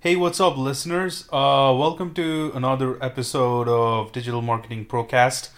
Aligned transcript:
Hey, 0.00 0.14
what's 0.14 0.40
up, 0.40 0.56
listeners? 0.56 1.24
Uh, 1.32 1.74
welcome 1.76 2.14
to 2.14 2.52
another 2.54 3.02
episode 3.02 3.66
of 3.68 4.12
Digital 4.12 4.42
Marketing 4.42 4.84
Procast. 4.86 5.48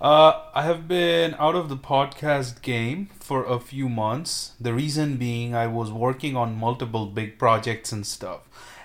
Uh, 0.00 0.44
I 0.54 0.62
have 0.62 0.86
been 0.86 1.34
out 1.38 1.56
of 1.56 1.68
the 1.68 1.76
podcast 1.76 2.62
game 2.62 3.08
for 3.18 3.44
a 3.44 3.58
few 3.58 3.88
months. 3.88 4.52
The 4.60 4.72
reason 4.72 5.16
being, 5.16 5.54
I 5.54 5.66
was 5.66 5.90
working 5.90 6.36
on 6.36 6.54
multiple 6.54 7.06
big 7.06 7.38
projects 7.38 7.90
and 7.90 8.06
stuff, 8.06 8.42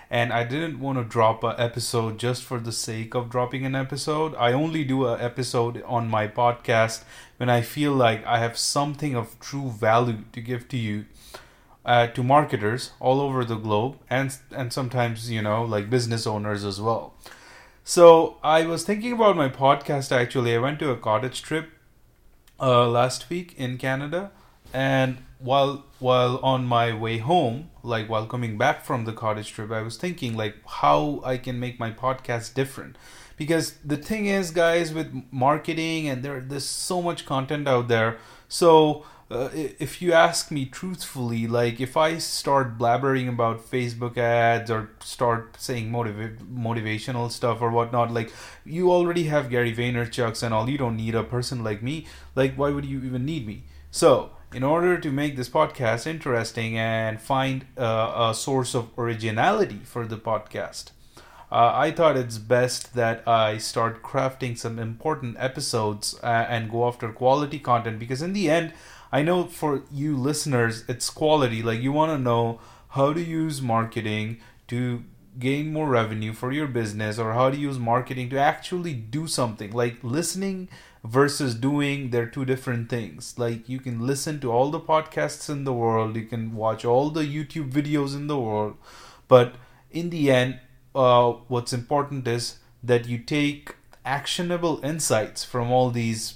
and 0.09 0.33
I 0.33 0.43
didn't 0.45 0.79
want 0.79 0.97
to 0.97 1.03
drop 1.03 1.43
an 1.43 1.55
episode 1.59 2.17
just 2.17 2.43
for 2.43 2.59
the 2.59 2.71
sake 2.71 3.13
of 3.13 3.29
dropping 3.29 3.65
an 3.65 3.75
episode. 3.75 4.33
I 4.35 4.53
only 4.53 4.83
do 4.83 5.05
an 5.05 5.21
episode 5.21 5.83
on 5.83 6.09
my 6.09 6.27
podcast 6.27 7.03
when 7.37 7.49
I 7.49 7.61
feel 7.61 7.91
like 7.93 8.25
I 8.25 8.39
have 8.39 8.57
something 8.57 9.15
of 9.15 9.39
true 9.39 9.69
value 9.69 10.23
to 10.31 10.41
give 10.41 10.67
to 10.69 10.77
you 10.77 11.05
uh, 11.85 12.07
to 12.07 12.23
marketers 12.23 12.91
all 12.99 13.19
over 13.19 13.43
the 13.43 13.55
globe 13.55 13.97
and 14.09 14.37
and 14.51 14.71
sometimes 14.71 15.29
you 15.29 15.41
know 15.41 15.63
like 15.63 15.89
business 15.89 16.25
owners 16.25 16.63
as 16.63 16.79
well. 16.79 17.13
So 17.83 18.37
i 18.43 18.65
was 18.65 18.83
thinking 18.83 19.11
about 19.13 19.35
my 19.35 19.49
podcast 19.49 20.11
actually. 20.11 20.55
I 20.55 20.59
went 20.59 20.79
to 20.79 20.91
a 20.91 20.97
cottage 20.97 21.41
trip 21.41 21.69
uh, 22.59 22.87
last 22.87 23.29
week 23.29 23.53
in 23.57 23.77
canada 23.77 24.31
and 24.73 25.17
while 25.39 25.85
while 25.99 26.39
on 26.41 26.65
my 26.65 26.93
way 26.93 27.17
home 27.17 27.69
like 27.83 28.07
while 28.07 28.25
coming 28.25 28.57
back 28.57 28.85
from 28.85 29.03
the 29.03 29.11
cottage 29.11 29.51
trip 29.51 29.71
i 29.71 29.81
was 29.81 29.97
thinking 29.97 30.35
like 30.37 30.55
how 30.65 31.21
i 31.25 31.37
can 31.37 31.59
make 31.59 31.79
my 31.79 31.91
podcast 31.91 32.53
different. 32.53 32.97
Because 33.35 33.73
the 33.83 33.97
thing 33.97 34.27
is 34.27 34.51
guys 34.51 34.93
with 34.93 35.23
marketing 35.31 36.07
and 36.07 36.23
there 36.23 36.39
there's 36.39 36.65
so 36.65 37.01
much 37.01 37.25
content 37.25 37.67
out 37.67 37.87
there. 37.87 38.19
So 38.47 39.05
uh, 39.33 39.49
if 39.53 40.01
you 40.01 40.13
ask 40.13 40.51
me 40.51 40.65
truthfully, 40.65 41.47
like 41.47 41.79
if 41.81 41.97
I 41.97 42.17
start 42.19 42.77
blabbering 42.77 43.27
about 43.27 43.69
Facebook 43.69 44.17
ads 44.17 44.69
or 44.69 44.91
start 44.99 45.57
saying 45.59 45.91
motiv- 45.91 46.39
motivational 46.53 47.31
stuff 47.31 47.61
or 47.61 47.71
whatnot, 47.71 48.11
like 48.11 48.31
you 48.63 48.91
already 48.91 49.23
have 49.23 49.49
Gary 49.49 49.73
Vaynerchuk's 49.75 50.43
and 50.43 50.53
all, 50.53 50.69
you 50.69 50.77
don't 50.77 50.97
need 50.97 51.15
a 51.15 51.23
person 51.23 51.63
like 51.63 51.81
me. 51.81 52.05
Like, 52.35 52.55
why 52.55 52.69
would 52.69 52.85
you 52.85 52.99
even 53.03 53.25
need 53.25 53.47
me? 53.47 53.63
So, 53.91 54.31
in 54.53 54.63
order 54.63 54.99
to 54.99 55.11
make 55.11 55.35
this 55.35 55.49
podcast 55.49 56.05
interesting 56.05 56.77
and 56.77 57.19
find 57.19 57.65
uh, 57.77 58.29
a 58.29 58.35
source 58.35 58.75
of 58.75 58.91
originality 58.97 59.81
for 59.83 60.05
the 60.05 60.17
podcast, 60.17 60.91
uh, 61.51 61.71
I 61.75 61.91
thought 61.91 62.17
it's 62.17 62.39
best 62.39 62.95
that 62.95 63.27
I 63.27 63.57
start 63.57 64.01
crafting 64.01 64.57
some 64.57 64.79
important 64.79 65.37
episodes 65.39 66.15
uh, 66.23 66.25
and 66.25 66.71
go 66.71 66.87
after 66.87 67.09
quality 67.09 67.59
content 67.59 67.99
because, 67.99 68.21
in 68.21 68.33
the 68.33 68.49
end, 68.49 68.73
I 69.13 69.21
know 69.21 69.45
for 69.45 69.83
you 69.91 70.17
listeners, 70.17 70.83
it's 70.89 71.11
quality. 71.11 71.61
Like 71.61 71.81
you 71.81 71.91
want 71.91 72.11
to 72.11 72.17
know 72.17 72.59
how 72.89 73.13
to 73.13 73.21
use 73.21 73.61
marketing 73.61 74.39
to 74.69 75.03
gain 75.37 75.71
more 75.71 75.87
revenue 75.87 76.33
for 76.33 76.51
your 76.51 76.65
business 76.65 77.19
or 77.19 77.33
how 77.33 77.51
to 77.51 77.55
use 77.55 77.77
marketing 77.77 78.31
to 78.31 78.39
actually 78.39 78.95
do 78.95 79.27
something. 79.27 79.69
Like 79.71 79.97
listening 80.01 80.67
versus 81.03 81.53
doing, 81.53 82.09
they're 82.09 82.25
two 82.25 82.43
different 82.43 82.89
things. 82.89 83.35
Like 83.37 83.69
you 83.69 83.79
can 83.79 83.99
listen 83.99 84.39
to 84.39 84.51
all 84.51 84.71
the 84.71 84.79
podcasts 84.79 85.47
in 85.47 85.63
the 85.63 85.73
world, 85.73 86.15
you 86.15 86.25
can 86.25 86.55
watch 86.55 86.83
all 86.83 87.11
the 87.11 87.23
YouTube 87.23 87.71
videos 87.71 88.15
in 88.15 88.25
the 88.25 88.39
world, 88.39 88.77
but 89.27 89.53
in 89.91 90.09
the 90.09 90.31
end, 90.31 90.59
uh, 90.95 91.33
what's 91.47 91.71
important 91.71 92.27
is 92.27 92.57
that 92.83 93.07
you 93.07 93.19
take 93.19 93.75
actionable 94.03 94.83
insights 94.83 95.43
from 95.43 95.71
all 95.71 95.91
these 95.91 96.35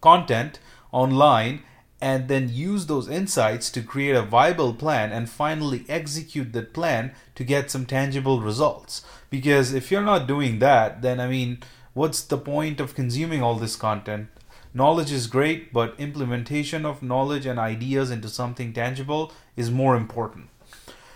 content 0.00 0.58
online 0.92 1.62
and 2.00 2.28
then 2.28 2.48
use 2.48 2.86
those 2.86 3.08
insights 3.08 3.70
to 3.70 3.82
create 3.82 4.16
a 4.16 4.22
viable 4.22 4.72
plan 4.72 5.12
and 5.12 5.28
finally 5.28 5.84
execute 5.88 6.52
that 6.52 6.72
plan 6.72 7.12
to 7.34 7.44
get 7.44 7.70
some 7.70 7.84
tangible 7.84 8.40
results. 8.40 9.02
Because 9.28 9.74
if 9.74 9.90
you're 9.90 10.00
not 10.02 10.26
doing 10.26 10.58
that, 10.60 11.02
then 11.02 11.20
I 11.20 11.28
mean, 11.28 11.58
what's 11.92 12.22
the 12.22 12.38
point 12.38 12.80
of 12.80 12.94
consuming 12.94 13.42
all 13.42 13.56
this 13.56 13.76
content? 13.76 14.28
Knowledge 14.72 15.12
is 15.12 15.26
great, 15.26 15.72
but 15.72 15.98
implementation 15.98 16.86
of 16.86 17.02
knowledge 17.02 17.44
and 17.44 17.58
ideas 17.58 18.10
into 18.10 18.28
something 18.28 18.72
tangible 18.72 19.32
is 19.56 19.70
more 19.70 19.96
important. 19.96 20.48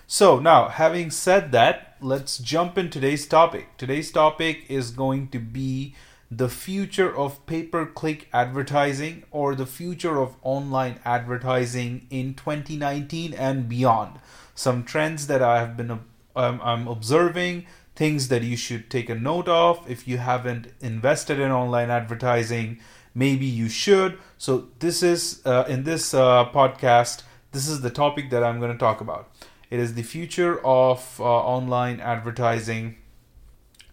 So, 0.07 0.39
now 0.39 0.69
having 0.69 1.11
said 1.11 1.53
that, 1.53 1.97
let's 2.01 2.37
jump 2.39 2.77
in 2.77 2.91
today's 2.91 3.27
topic. 3.27 3.77
Today's 3.79 4.11
topic 4.11 4.65
is 4.69 4.91
going 4.91 5.29
to 5.29 5.39
be 5.39 5.95
the 6.37 6.49
future 6.49 7.15
of 7.15 7.45
pay 7.47 7.63
per 7.63 7.87
click 7.87 8.29
advertising 8.33 9.25
or 9.31 9.55
the 9.55 9.67
future 9.67 10.21
of 10.21 10.37
online 10.43 10.99
advertising 11.05 12.07
in 12.11 12.35
2019 12.35 13.35
and 13.35 13.69
beyond. 13.69 14.19
Some 14.55 14.85
trends 14.85 15.27
that 15.27 15.43
I 15.43 15.59
have 15.61 15.77
been 15.77 15.91
um, 16.37 16.61
I'm 16.63 16.89
observing, 16.89 17.67
things 17.95 18.29
that 18.29 18.43
you 18.43 18.57
should 18.57 18.91
take 18.91 19.09
a 19.09 19.15
note 19.15 19.49
of 19.49 19.89
if 19.89 20.09
you 20.09 20.19
haven't 20.19 20.73
invested 20.81 21.39
in 21.39 21.51
online 21.51 21.91
advertising. 21.91 22.81
Maybe 23.15 23.47
you 23.47 23.69
should. 23.69 24.19
So 24.39 24.69
this 24.81 25.03
is 25.03 25.41
uh, 25.45 25.65
in 25.69 25.85
this 25.85 26.15
uh, 26.15 26.47
podcast. 26.51 27.23
This 27.53 27.69
is 27.69 27.83
the 27.83 27.91
topic 27.91 28.31
that 28.31 28.43
I'm 28.43 28.59
going 28.59 28.73
to 28.73 28.79
talk 28.79 29.01
about. 29.01 29.31
It 29.71 29.79
is 29.79 29.95
the 29.95 30.03
future 30.03 30.65
of 30.65 31.21
uh, 31.21 31.25
online 31.25 32.01
advertising 32.01 32.97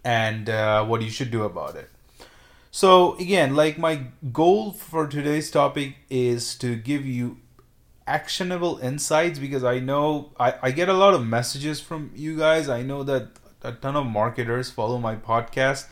and 0.04 0.50
uh, 0.50 0.84
what 0.86 1.04
you 1.04 1.12
should 1.12 1.30
do 1.30 1.44
about 1.44 1.76
it. 1.76 1.90
So 2.74 3.18
again, 3.18 3.54
like 3.54 3.78
my 3.78 4.04
goal 4.32 4.72
for 4.72 5.06
today's 5.06 5.52
topic 5.52 5.96
is 6.10 6.56
to 6.56 6.78
give 6.78 7.06
you 7.06 7.38
actionable 8.08 8.78
insights 8.78 9.40
because 9.40 9.66
I 9.66 9.80
know 9.80 10.32
I, 10.40 10.54
I 10.62 10.72
get 10.72 10.88
a 10.88 10.94
lot 10.94 11.14
of 11.14 11.26
messages 11.26 11.82
from 11.82 12.12
you 12.16 12.38
guys. 12.38 12.70
I 12.70 12.82
know 12.82 13.04
that 13.04 13.28
a 13.62 13.74
ton 13.74 13.98
of 13.98 14.06
marketers 14.06 14.72
follow 14.72 14.98
my 15.00 15.18
podcast, 15.18 15.88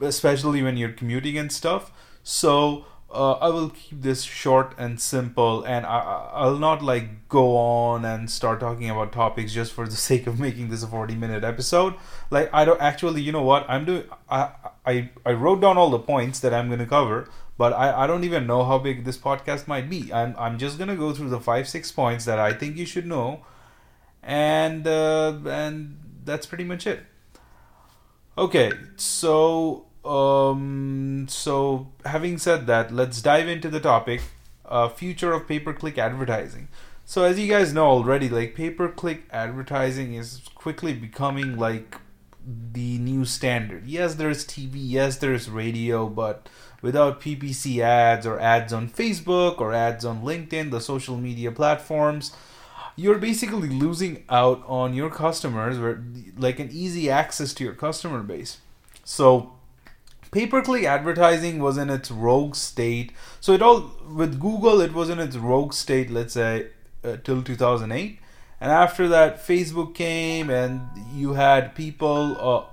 especially 0.00 0.64
when 0.64 0.76
you're 0.76 0.92
commuting 0.92 1.38
and 1.38 1.52
stuff. 1.52 1.92
So 2.24 2.86
uh, 3.08 3.34
I 3.34 3.48
will 3.50 3.70
keep 3.70 4.02
this 4.02 4.22
short 4.22 4.74
and 4.76 5.00
simple, 5.00 5.62
and 5.62 5.86
I, 5.86 6.28
I'll 6.32 6.58
not 6.58 6.82
like 6.82 7.28
go 7.28 7.56
on 7.56 8.04
and 8.04 8.28
start 8.28 8.58
talking 8.58 8.90
about 8.90 9.12
topics 9.12 9.52
just 9.52 9.72
for 9.72 9.86
the 9.86 9.96
sake 10.08 10.26
of 10.26 10.40
making 10.40 10.70
this 10.70 10.82
a 10.82 10.88
40 10.88 11.14
minute 11.14 11.44
episode. 11.44 11.94
Like 12.30 12.50
I 12.52 12.64
don't 12.64 12.80
actually, 12.80 13.22
you 13.22 13.30
know 13.30 13.42
what 13.42 13.64
I'm 13.68 13.84
doing. 13.84 14.04
I 14.28 14.50
I 14.86 15.10
I 15.24 15.32
wrote 15.32 15.60
down 15.60 15.76
all 15.76 15.90
the 15.90 15.98
points 15.98 16.40
that 16.40 16.54
I'm 16.54 16.68
going 16.68 16.78
to 16.78 16.86
cover, 16.86 17.28
but 17.58 17.72
I 17.72 18.04
I 18.04 18.06
don't 18.06 18.24
even 18.24 18.46
know 18.46 18.64
how 18.64 18.78
big 18.78 19.04
this 19.04 19.18
podcast 19.18 19.66
might 19.66 19.90
be. 19.90 20.12
I'm 20.12 20.34
I'm 20.38 20.58
just 20.58 20.78
gonna 20.78 20.96
go 20.96 21.12
through 21.12 21.30
the 21.30 21.40
five 21.40 21.68
six 21.68 21.90
points 21.90 22.24
that 22.24 22.38
I 22.38 22.52
think 22.52 22.76
you 22.76 22.86
should 22.86 23.06
know, 23.06 23.44
and 24.22 24.86
uh, 24.86 25.38
and 25.46 25.98
that's 26.24 26.46
pretty 26.46 26.64
much 26.64 26.86
it. 26.86 27.04
Okay, 28.38 28.70
so 28.96 29.86
um, 30.04 31.26
so 31.28 31.88
having 32.04 32.38
said 32.38 32.66
that, 32.66 32.92
let's 32.92 33.22
dive 33.22 33.48
into 33.48 33.68
the 33.68 33.80
topic: 33.80 34.20
uh, 34.64 34.88
future 34.88 35.32
of 35.32 35.48
pay-per-click 35.48 35.98
advertising. 35.98 36.68
So 37.04 37.22
as 37.22 37.38
you 37.38 37.48
guys 37.48 37.72
know 37.72 37.86
already, 37.86 38.28
like 38.28 38.54
pay-per-click 38.54 39.24
advertising 39.30 40.14
is 40.14 40.42
quickly 40.54 40.92
becoming 40.92 41.56
like 41.56 41.98
the 42.46 42.98
new 42.98 43.24
standard. 43.24 43.86
Yes, 43.86 44.14
there's 44.14 44.44
TV, 44.46 44.72
yes, 44.74 45.16
there's 45.16 45.50
radio, 45.50 46.08
but 46.08 46.48
without 46.80 47.20
PPC 47.20 47.80
ads 47.80 48.26
or 48.26 48.38
ads 48.38 48.72
on 48.72 48.88
Facebook 48.88 49.60
or 49.60 49.72
ads 49.72 50.04
on 50.04 50.22
LinkedIn, 50.22 50.70
the 50.70 50.80
social 50.80 51.16
media 51.16 51.50
platforms, 51.50 52.32
you're 52.94 53.18
basically 53.18 53.68
losing 53.68 54.24
out 54.28 54.62
on 54.66 54.94
your 54.94 55.10
customers, 55.10 55.78
where 55.78 56.02
like 56.38 56.58
an 56.58 56.70
easy 56.72 57.10
access 57.10 57.52
to 57.54 57.64
your 57.64 57.74
customer 57.74 58.22
base. 58.22 58.58
So 59.04 59.52
pay 60.30 60.46
per 60.46 60.62
click 60.62 60.84
advertising 60.84 61.58
was 61.58 61.76
in 61.76 61.90
its 61.90 62.10
rogue 62.10 62.54
state. 62.54 63.12
So 63.40 63.52
it 63.52 63.62
all 63.62 63.92
with 64.10 64.40
Google, 64.40 64.80
it 64.80 64.94
was 64.94 65.10
in 65.10 65.18
its 65.18 65.36
rogue 65.36 65.72
state. 65.72 66.10
Let's 66.10 66.34
say 66.34 66.68
uh, 67.04 67.16
till 67.22 67.42
2008, 67.42 68.18
and 68.60 68.72
after 68.72 69.08
that, 69.08 69.46
Facebook 69.46 69.94
came, 69.94 70.50
and 70.50 70.82
you 71.12 71.34
had 71.34 71.74
people. 71.74 72.36
Uh, 72.38 72.64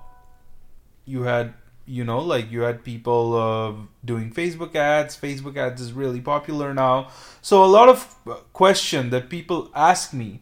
you 1.05 1.23
had 1.23 1.53
you 1.85 2.03
know 2.05 2.19
like 2.19 2.49
you 2.49 2.61
had 2.61 2.81
people 2.81 3.35
uh, 3.35 3.73
doing 4.05 4.31
facebook 4.31 4.73
ads 4.73 5.17
facebook 5.17 5.57
ads 5.57 5.81
is 5.81 5.91
really 5.91 6.21
popular 6.21 6.73
now 6.73 7.09
so 7.41 7.61
a 7.61 7.67
lot 7.67 7.89
of 7.89 8.15
question 8.53 9.09
that 9.09 9.29
people 9.29 9.69
ask 9.75 10.13
me 10.13 10.39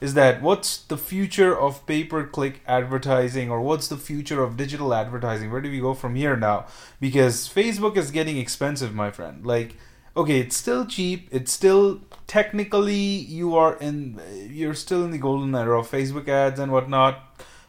is 0.00 0.14
that 0.14 0.40
what's 0.40 0.78
the 0.78 0.96
future 0.96 1.56
of 1.56 1.86
pay 1.86 2.04
per 2.04 2.24
click 2.24 2.60
advertising 2.66 3.50
or 3.50 3.60
what's 3.60 3.88
the 3.88 3.96
future 3.96 4.42
of 4.42 4.56
digital 4.56 4.94
advertising? 4.94 5.50
Where 5.50 5.60
do 5.60 5.70
we 5.70 5.80
go 5.80 5.94
from 5.94 6.14
here 6.14 6.36
now? 6.36 6.66
Because 7.00 7.48
Facebook 7.48 7.96
is 7.96 8.10
getting 8.10 8.38
expensive, 8.38 8.94
my 8.94 9.10
friend. 9.10 9.44
Like, 9.44 9.76
okay, 10.16 10.40
it's 10.40 10.56
still 10.56 10.84
cheap. 10.86 11.28
It's 11.30 11.52
still 11.52 12.00
technically 12.26 12.94
you 12.94 13.56
are 13.56 13.76
in 13.76 14.20
you're 14.50 14.74
still 14.74 15.04
in 15.04 15.10
the 15.10 15.18
golden 15.18 15.54
era 15.54 15.80
of 15.80 15.90
Facebook 15.90 16.28
ads 16.28 16.60
and 16.60 16.72
whatnot. 16.72 17.26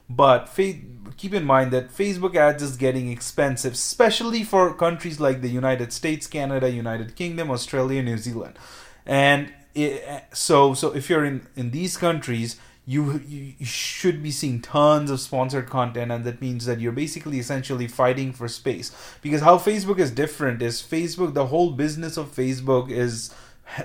But 0.09 0.49
fa- 0.49 0.75
keep 1.17 1.33
in 1.33 1.45
mind 1.45 1.71
that 1.71 1.89
Facebook 1.89 2.35
ads 2.35 2.61
is 2.61 2.75
getting 2.75 3.09
expensive, 3.11 3.73
especially 3.73 4.43
for 4.43 4.73
countries 4.73 5.19
like 5.19 5.41
the 5.41 5.49
United 5.49 5.93
States, 5.93 6.27
Canada, 6.27 6.69
United 6.69 7.15
Kingdom, 7.15 7.49
Australia, 7.49 8.03
New 8.03 8.17
Zealand. 8.17 8.59
And 9.05 9.53
it, 9.73 10.25
so 10.33 10.73
so 10.73 10.93
if 10.93 11.09
you're 11.09 11.25
in 11.25 11.47
in 11.55 11.71
these 11.71 11.95
countries 11.97 12.59
you, 12.91 13.53
you 13.59 13.65
should 13.65 14.21
be 14.21 14.31
seeing 14.31 14.61
tons 14.61 15.09
of 15.09 15.19
sponsored 15.19 15.69
content 15.69 16.11
and 16.11 16.25
that 16.25 16.41
means 16.41 16.65
that 16.65 16.79
you're 16.79 16.91
basically 16.91 17.39
essentially 17.39 17.87
fighting 17.87 18.33
for 18.33 18.47
space. 18.47 18.91
Because 19.21 19.41
how 19.41 19.57
facebook 19.57 19.99
is 19.99 20.11
different 20.11 20.61
is 20.61 20.81
facebook 20.81 21.33
the 21.33 21.47
whole 21.47 21.71
business 21.71 22.17
of 22.17 22.35
facebook 22.35 22.89
is 22.89 23.33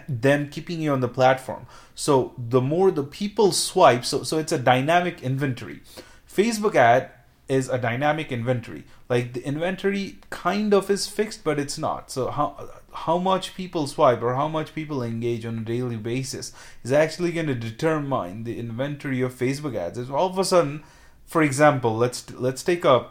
them 0.08 0.48
keeping 0.48 0.80
you 0.80 0.92
on 0.92 1.00
the 1.00 1.08
platform. 1.08 1.66
So 1.94 2.34
the 2.36 2.60
more 2.60 2.90
the 2.90 3.04
people 3.04 3.52
swipe 3.52 4.04
so 4.04 4.22
so 4.22 4.38
it's 4.38 4.52
a 4.52 4.58
dynamic 4.58 5.22
inventory. 5.22 5.80
Facebook 6.28 6.74
ad 6.74 7.10
is 7.48 7.68
a 7.68 7.78
dynamic 7.78 8.32
inventory 8.32 8.84
like 9.08 9.32
the 9.32 9.44
inventory 9.44 10.18
kind 10.30 10.74
of 10.74 10.90
is 10.90 11.06
fixed 11.06 11.44
but 11.44 11.58
it's 11.58 11.78
not 11.78 12.10
so 12.10 12.30
how 12.30 12.68
how 12.96 13.18
much 13.18 13.54
people 13.54 13.86
swipe 13.86 14.22
or 14.22 14.34
how 14.34 14.48
much 14.48 14.74
people 14.74 15.02
engage 15.02 15.44
on 15.44 15.58
a 15.58 15.62
daily 15.62 15.96
basis 15.96 16.52
is 16.82 16.90
actually 16.90 17.30
going 17.30 17.46
to 17.46 17.54
determine 17.54 18.44
the 18.44 18.58
inventory 18.58 19.20
of 19.20 19.34
Facebook 19.34 19.76
ads. 19.76 19.98
If 19.98 20.10
all 20.10 20.30
of 20.30 20.38
a 20.38 20.44
sudden, 20.44 20.82
for 21.26 21.42
example, 21.42 21.94
let's 21.94 22.30
let's 22.30 22.62
take 22.62 22.86
a 22.86 23.06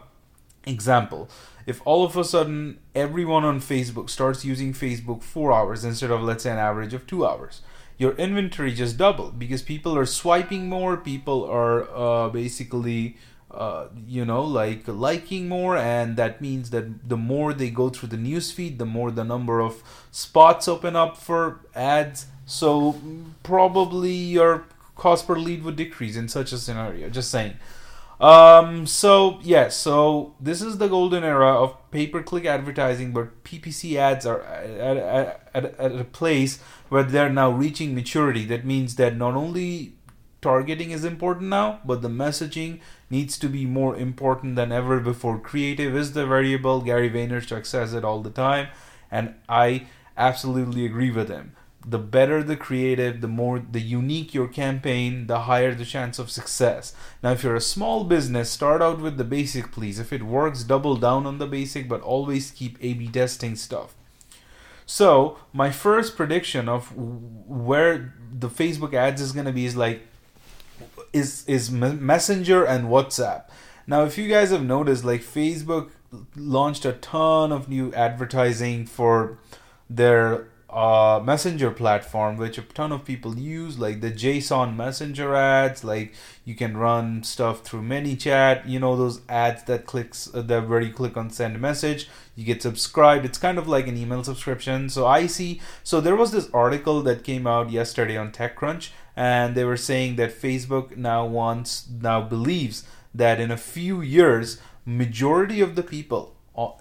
example. 0.66 1.28
If 1.66 1.80
all 1.84 2.04
of 2.04 2.16
a 2.16 2.24
sudden 2.24 2.80
everyone 2.96 3.44
on 3.44 3.60
Facebook 3.60 4.10
starts 4.10 4.44
using 4.44 4.72
Facebook 4.72 5.22
four 5.22 5.52
hours 5.52 5.84
instead 5.84 6.10
of 6.10 6.20
let's 6.20 6.42
say 6.42 6.50
an 6.50 6.58
average 6.58 6.92
of 6.92 7.06
two 7.06 7.24
hours, 7.24 7.62
your 7.96 8.12
inventory 8.16 8.74
just 8.74 8.96
doubled 8.96 9.38
because 9.38 9.62
people 9.62 9.96
are 9.96 10.06
swiping 10.06 10.68
more, 10.68 10.96
people 10.96 11.44
are 11.44 11.88
uh, 11.94 12.28
basically 12.28 13.18
uh, 13.50 13.86
you 14.06 14.24
know 14.24 14.42
like 14.42 14.82
liking 14.86 15.48
more 15.48 15.76
and 15.76 16.16
that 16.16 16.40
means 16.40 16.70
that 16.70 17.08
the 17.08 17.16
more 17.16 17.54
they 17.54 17.70
go 17.70 17.88
through 17.88 18.08
the 18.08 18.16
newsfeed 18.16 18.76
the 18.78 18.84
more 18.84 19.10
the 19.10 19.24
number 19.24 19.60
of 19.60 19.82
spots 20.10 20.68
open 20.68 20.96
up 20.96 21.16
for 21.16 21.60
ads. 21.74 22.26
So 22.44 23.00
probably 23.42 24.12
your 24.12 24.66
cost 24.94 25.26
per 25.26 25.36
lead 25.38 25.62
would 25.64 25.76
decrease 25.76 26.16
in 26.16 26.28
such 26.28 26.52
a 26.52 26.58
scenario 26.58 27.08
just 27.08 27.30
saying. 27.30 27.54
Um 28.20 28.86
so 28.86 29.38
yeah, 29.42 29.68
so 29.68 30.34
this 30.40 30.60
is 30.60 30.78
the 30.78 30.88
golden 30.88 31.22
era 31.22 31.52
of 31.62 31.76
pay-per-click 31.90 32.46
advertising 32.46 33.12
but 33.12 33.44
ppc 33.44 33.96
ads 33.96 34.26
are 34.26 34.42
at, 34.42 34.96
at, 34.96 35.50
at, 35.54 35.78
at 35.78 35.92
a 35.92 36.04
place 36.04 36.58
where 36.88 37.02
they're 37.02 37.28
now 37.30 37.50
reaching 37.50 37.94
maturity. 37.94 38.44
That 38.44 38.64
means 38.64 38.96
that 38.96 39.16
not 39.16 39.34
only 39.34 39.95
targeting 40.46 40.92
is 40.92 41.04
important 41.04 41.48
now, 41.50 41.80
but 41.84 42.02
the 42.02 42.16
messaging 42.24 42.78
needs 43.10 43.36
to 43.36 43.48
be 43.48 43.66
more 43.66 43.96
important 43.96 44.54
than 44.54 44.70
ever 44.70 45.00
before. 45.00 45.40
Creative 45.40 45.96
is 45.96 46.12
the 46.12 46.24
variable. 46.24 46.80
Gary 46.80 47.10
Vaynerchuk 47.10 47.66
says 47.66 47.92
it 47.92 48.04
all 48.04 48.20
the 48.22 48.30
time, 48.30 48.68
and 49.10 49.34
I 49.48 49.86
absolutely 50.16 50.86
agree 50.86 51.10
with 51.10 51.28
him. 51.28 51.46
The 51.84 51.98
better 51.98 52.44
the 52.44 52.56
creative, 52.56 53.20
the 53.20 53.34
more 53.40 53.58
the 53.58 53.80
unique 53.80 54.34
your 54.34 54.46
campaign, 54.46 55.26
the 55.26 55.40
higher 55.50 55.74
the 55.74 55.84
chance 55.84 56.20
of 56.20 56.30
success. 56.30 56.94
Now, 57.24 57.32
if 57.32 57.42
you're 57.42 57.62
a 57.62 57.72
small 57.76 58.04
business, 58.04 58.48
start 58.48 58.80
out 58.80 59.00
with 59.00 59.16
the 59.16 59.30
basic, 59.38 59.72
please. 59.72 59.98
If 59.98 60.12
it 60.12 60.22
works, 60.22 60.62
double 60.62 60.96
down 60.96 61.26
on 61.26 61.38
the 61.38 61.52
basic, 61.58 61.88
but 61.88 62.02
always 62.02 62.52
keep 62.52 62.78
A 62.80 62.94
B 62.94 63.08
testing 63.08 63.56
stuff. 63.56 63.94
So, 64.86 65.38
my 65.52 65.70
first 65.72 66.16
prediction 66.16 66.68
of 66.68 66.96
where 66.96 68.14
the 68.44 68.48
Facebook 68.48 68.94
ads 68.94 69.20
is 69.20 69.32
going 69.32 69.46
to 69.46 69.60
be 69.60 69.66
is 69.66 69.76
like 69.86 70.02
is 71.12 71.44
is 71.46 71.70
Messenger 71.70 72.64
and 72.64 72.88
WhatsApp. 72.88 73.44
Now, 73.86 74.04
if 74.04 74.18
you 74.18 74.28
guys 74.28 74.50
have 74.50 74.64
noticed, 74.64 75.04
like 75.04 75.20
Facebook 75.22 75.90
launched 76.34 76.84
a 76.84 76.92
ton 76.92 77.52
of 77.52 77.68
new 77.68 77.92
advertising 77.92 78.86
for 78.86 79.38
their 79.88 80.48
uh, 80.68 81.22
messenger 81.24 81.70
platform, 81.70 82.36
which 82.36 82.58
a 82.58 82.62
ton 82.62 82.92
of 82.92 83.04
people 83.04 83.38
use, 83.38 83.78
like 83.78 84.00
the 84.00 84.10
JSON 84.10 84.76
messenger 84.76 85.34
ads. 85.34 85.84
Like 85.84 86.12
you 86.44 86.54
can 86.54 86.76
run 86.76 87.22
stuff 87.22 87.62
through 87.62 87.82
ManyChat. 87.82 88.68
You 88.68 88.80
know 88.80 88.96
those 88.96 89.20
ads 89.28 89.62
that 89.64 89.86
clicks 89.86 90.28
uh, 90.34 90.42
that 90.42 90.68
where 90.68 90.80
you 90.80 90.92
click 90.92 91.16
on 91.16 91.30
send 91.30 91.60
message, 91.60 92.08
you 92.34 92.44
get 92.44 92.62
subscribed. 92.62 93.24
It's 93.24 93.38
kind 93.38 93.58
of 93.58 93.68
like 93.68 93.86
an 93.86 93.96
email 93.96 94.24
subscription. 94.24 94.88
So 94.88 95.06
I 95.06 95.26
see. 95.26 95.60
So 95.84 96.00
there 96.00 96.16
was 96.16 96.32
this 96.32 96.50
article 96.52 97.00
that 97.02 97.24
came 97.24 97.46
out 97.46 97.70
yesterday 97.70 98.16
on 98.16 98.32
TechCrunch 98.32 98.90
and 99.16 99.54
they 99.54 99.64
were 99.64 99.76
saying 99.76 100.16
that 100.16 100.40
Facebook 100.40 100.96
now 100.96 101.24
wants 101.24 101.88
now 102.00 102.20
believes 102.20 102.84
that 103.14 103.40
in 103.40 103.50
a 103.50 103.56
few 103.56 104.02
years 104.02 104.60
majority 104.84 105.60
of 105.60 105.74
the 105.74 105.82
people 105.82 106.36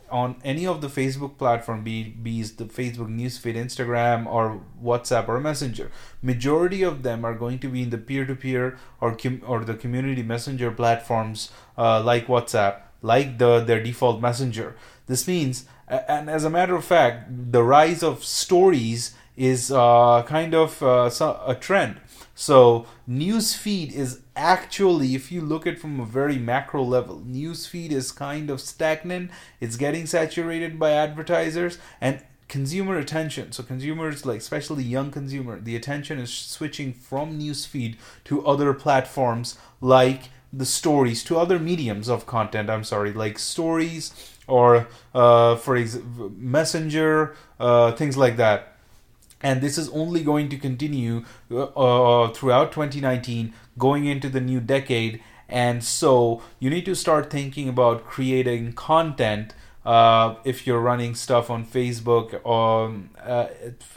on 0.09 0.37
any 0.45 0.65
of 0.65 0.79
the 0.79 0.87
Facebook 0.87 1.37
platform, 1.37 1.83
be 1.83 2.03
be 2.03 2.41
the 2.43 2.63
Facebook 2.63 3.09
newsfeed, 3.09 3.55
Instagram, 3.55 4.25
or 4.25 4.61
WhatsApp 4.81 5.27
or 5.27 5.39
Messenger, 5.41 5.91
majority 6.21 6.81
of 6.81 7.03
them 7.03 7.25
are 7.25 7.33
going 7.33 7.59
to 7.59 7.67
be 7.67 7.83
in 7.83 7.89
the 7.89 7.97
peer-to-peer 7.97 8.77
or 9.01 9.15
com- 9.15 9.41
or 9.45 9.65
the 9.65 9.73
community 9.73 10.23
messenger 10.23 10.71
platforms 10.71 11.51
uh, 11.77 12.01
like 12.01 12.27
WhatsApp, 12.27 12.83
like 13.01 13.37
the 13.37 13.59
their 13.59 13.83
default 13.83 14.21
messenger. 14.21 14.75
This 15.07 15.27
means, 15.27 15.65
and 15.89 16.29
as 16.29 16.45
a 16.45 16.49
matter 16.49 16.75
of 16.75 16.85
fact, 16.85 17.51
the 17.51 17.63
rise 17.63 18.01
of 18.01 18.23
stories 18.23 19.13
is 19.35 19.71
uh, 19.71 20.23
kind 20.25 20.55
of 20.55 20.81
uh, 20.81 21.09
a 21.45 21.55
trend 21.55 21.99
so 22.35 22.85
newsfeed 23.09 23.93
is 23.93 24.19
actually, 24.35 25.15
if 25.15 25.31
you 25.31 25.39
look 25.39 25.65
at 25.65 25.79
from 25.79 26.01
a 26.01 26.05
very 26.05 26.37
macro 26.37 26.83
level, 26.83 27.23
newsfeed 27.25 27.91
is 27.91 28.11
kind 28.11 28.49
of 28.49 28.59
stagnant. 28.59 29.31
It's 29.61 29.77
getting 29.77 30.05
saturated 30.05 30.77
by 30.77 30.91
advertisers 30.91 31.77
and 32.01 32.21
consumer 32.49 32.97
attention. 32.97 33.53
So 33.53 33.63
consumers, 33.63 34.25
like 34.25 34.39
especially 34.39 34.83
young 34.83 35.11
consumer, 35.11 35.61
the 35.61 35.77
attention 35.77 36.19
is 36.19 36.31
switching 36.31 36.93
from 36.93 37.39
newsfeed 37.39 37.95
to 38.25 38.45
other 38.45 38.73
platforms 38.73 39.57
like 39.79 40.29
the 40.51 40.65
stories, 40.65 41.23
to 41.23 41.37
other 41.37 41.57
mediums 41.57 42.09
of 42.09 42.25
content. 42.25 42.69
I'm 42.69 42.83
sorry, 42.83 43.13
like 43.13 43.39
stories 43.39 44.13
or 44.45 44.87
uh, 45.13 45.55
for 45.55 45.77
example, 45.77 46.31
messenger, 46.35 47.35
uh, 47.61 47.93
things 47.93 48.17
like 48.17 48.35
that 48.37 48.74
and 49.45 49.61
this 49.61 49.77
is 49.77 49.89
only 49.89 50.23
going 50.23 50.49
to 50.49 50.57
continue 50.57 51.23
uh, 51.51 51.65
uh, 51.65 52.33
throughout 52.33 52.71
2019 52.71 53.53
going 53.77 54.05
into 54.05 54.27
the 54.27 54.41
new 54.41 54.59
decade 54.59 55.21
and 55.47 55.83
so 55.83 56.41
you 56.59 56.69
need 56.71 56.85
to 56.85 56.95
start 56.95 57.29
thinking 57.29 57.69
about 57.69 58.05
creating 58.05 58.73
content 58.73 59.53
uh, 59.85 60.35
if 60.43 60.65
you're 60.65 60.79
running 60.79 61.13
stuff 61.13 61.51
on 61.51 61.63
Facebook 61.63 62.43
um, 62.43 63.11
uh, 63.23 63.47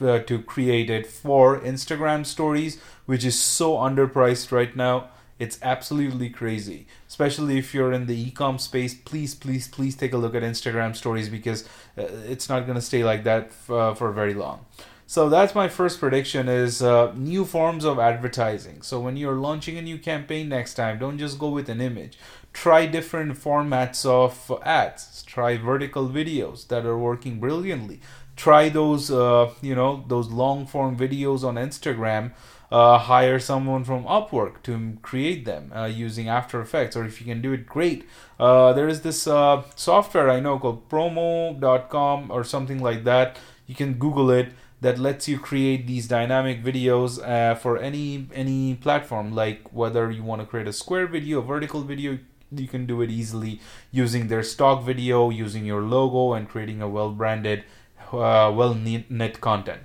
uh, 0.05 0.19
to 0.19 0.43
create 0.43 0.91
it 0.91 1.07
for 1.07 1.59
Instagram 1.61 2.27
stories, 2.27 2.79
which 3.07 3.25
is 3.25 3.41
so 3.41 3.77
underpriced 3.77 4.53
right 4.53 4.77
now. 4.77 5.09
It's 5.39 5.59
absolutely 5.63 6.29
crazy, 6.29 6.87
especially 7.07 7.57
if 7.57 7.73
you're 7.73 7.93
in 7.93 8.05
the 8.05 8.31
ecom 8.31 8.61
space. 8.61 8.93
Please, 8.93 9.35
please, 9.35 9.67
please 9.67 9.97
take 9.97 10.13
a 10.13 10.19
look 10.19 10.35
at 10.35 10.43
Instagram 10.43 10.95
stories 10.95 11.31
because 11.31 11.63
uh, 11.97 12.03
it's 12.27 12.51
not 12.51 12.67
going 12.67 12.75
to 12.75 12.83
stay 12.83 13.03
like 13.03 13.25
that 13.25 13.45
f- 13.45 13.97
for 13.97 14.13
very 14.13 14.35
long. 14.35 14.67
So 15.11 15.31
that's 15.31 15.55
my 15.55 15.69
first 15.69 16.01
prediction 16.01 16.51
is 16.51 16.83
uh, 16.83 17.15
new 17.17 17.47
forms 17.47 17.87
of 17.87 17.99
advertising. 17.99 18.83
So 18.83 19.01
when 19.01 19.17
you're 19.17 19.37
launching 19.37 19.79
a 19.79 19.83
new 19.83 19.97
campaign 19.97 20.51
next 20.51 20.75
time, 20.75 20.99
don't 20.99 21.17
just 21.17 21.39
go 21.39 21.49
with 21.49 21.71
an 21.71 21.81
image. 21.81 22.19
Try 22.53 22.85
different 22.85 23.33
formats 23.33 24.05
of 24.05 24.53
ads. 24.63 25.23
Try 25.23 25.57
vertical 25.57 26.11
videos 26.11 26.69
that 26.69 26.85
are 26.85 26.99
working 26.99 27.41
brilliantly. 27.41 28.03
Try 28.37 28.69
those, 28.69 29.11
uh, 29.11 29.55
you 29.63 29.75
know, 29.75 30.05
those 30.09 30.29
long 30.29 30.67
form 30.67 30.95
videos 30.95 31.43
on 31.43 31.55
Instagram. 31.55 32.33
Uh, 32.71 32.99
hire 32.99 33.39
someone 33.39 33.85
from 33.85 34.05
Upwork 34.05 34.63
to 34.65 34.99
create 35.01 35.47
them 35.47 35.73
uh, 35.75 35.87
using 35.87 36.29
After 36.29 36.61
Effects, 36.61 36.97
or 36.97 37.07
if 37.07 37.19
you 37.19 37.27
can 37.27 37.41
do 37.41 37.55
it, 37.55 37.65
great. 37.65 38.07
Uh, 38.39 38.75
there 38.75 38.87
is 38.87 39.01
this 39.01 39.27
uh, 39.27 39.63
software 39.75 40.29
I 40.29 40.41
know 40.41 40.59
called 40.59 40.87
Promo.com 40.91 42.31
or 42.31 42.45
something 42.45 42.83
like 42.83 43.05
that. 43.05 43.39
You 43.67 43.75
can 43.75 43.95
Google 43.95 44.31
it 44.31 44.53
that 44.81 44.99
lets 44.99 45.27
you 45.27 45.39
create 45.39 45.87
these 45.87 46.07
dynamic 46.07 46.63
videos 46.63 47.23
uh, 47.27 47.55
for 47.55 47.79
any 47.79 48.29
any 48.33 48.75
platform. 48.75 49.35
Like 49.35 49.73
whether 49.73 50.11
you 50.11 50.23
want 50.23 50.41
to 50.43 50.47
create 50.47 50.69
a 50.69 50.73
square 50.73 51.07
video 51.07 51.39
a 51.39 51.43
vertical 51.43 51.83
video 51.83 52.19
you 52.51 52.67
can 52.67 52.87
do 52.87 53.03
it 53.03 53.11
easily 53.11 53.61
using 53.91 54.29
their 54.29 54.43
stock 54.43 54.83
video 54.83 55.29
using 55.31 55.67
your 55.67 55.83
logo 55.83 56.33
and 56.33 56.49
creating 56.49 56.81
a 56.81 56.89
well 56.89 57.11
branded 57.11 57.65
uh, 58.13 58.51
well 58.55 58.75
knit 58.75 59.41
content. 59.41 59.83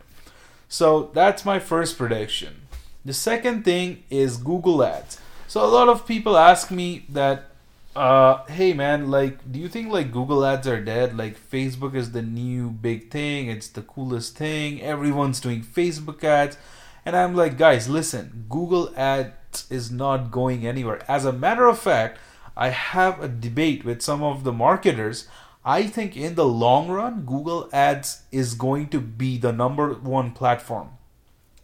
So 0.70 1.12
that's 1.14 1.46
my 1.46 1.60
first 1.60 1.98
prediction. 1.98 2.62
The 3.06 3.14
second 3.14 3.66
thing 3.66 4.04
is 4.10 4.38
google 4.38 4.84
ads. 4.84 5.20
So 5.48 5.64
a 5.64 5.68
lot 5.68 5.90
of 5.90 6.08
people 6.08 6.38
ask 6.38 6.72
me 6.72 7.06
that 7.10 7.53
uh 7.96 8.44
hey 8.46 8.74
man 8.74 9.12
like 9.12 9.52
do 9.52 9.60
you 9.60 9.70
think 9.70 9.92
like 9.92 10.12
google 10.12 10.44
ads 10.46 10.68
are 10.68 10.82
dead? 10.82 11.16
Like 11.16 11.38
facebook 11.38 11.94
is 11.94 12.12
the 12.12 12.24
new 12.24 12.70
big 12.70 13.12
thing. 13.12 13.50
It's 13.50 13.68
the 13.68 13.84
coolest 13.84 14.36
thing. 14.36 14.82
Everyone's 14.82 15.40
doing 15.40 15.62
facebook 15.62 16.24
ads. 16.24 16.58
And 17.06 17.16
i'm 17.16 17.36
like 17.36 17.58
guys 17.58 17.88
listen 17.88 18.46
google 18.50 18.92
ads 18.98 19.68
is 19.70 19.92
not 19.92 20.32
going 20.32 20.66
anywhere. 20.66 21.04
As 21.08 21.26
a 21.26 21.32
matter 21.32 21.68
of 21.68 21.78
fact 21.78 22.18
i 22.58 22.70
have 22.70 23.22
a 23.22 23.28
debate 23.28 23.86
with 23.86 24.02
some 24.02 24.24
of 24.24 24.44
the 24.44 24.54
marketers. 24.54 25.28
I 25.66 25.84
think 25.84 26.18
in 26.18 26.36
the 26.36 26.46
long 26.46 26.90
run 26.90 27.26
google 27.26 27.70
ads 27.72 28.24
is 28.32 28.56
going 28.56 28.88
to 28.90 29.00
be 29.00 29.38
the 29.38 29.52
number 29.52 29.94
one 29.94 30.32
platform. 30.32 30.98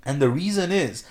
And 0.03 0.21
the 0.21 0.29
reason 0.29 0.71
is 0.71 1.05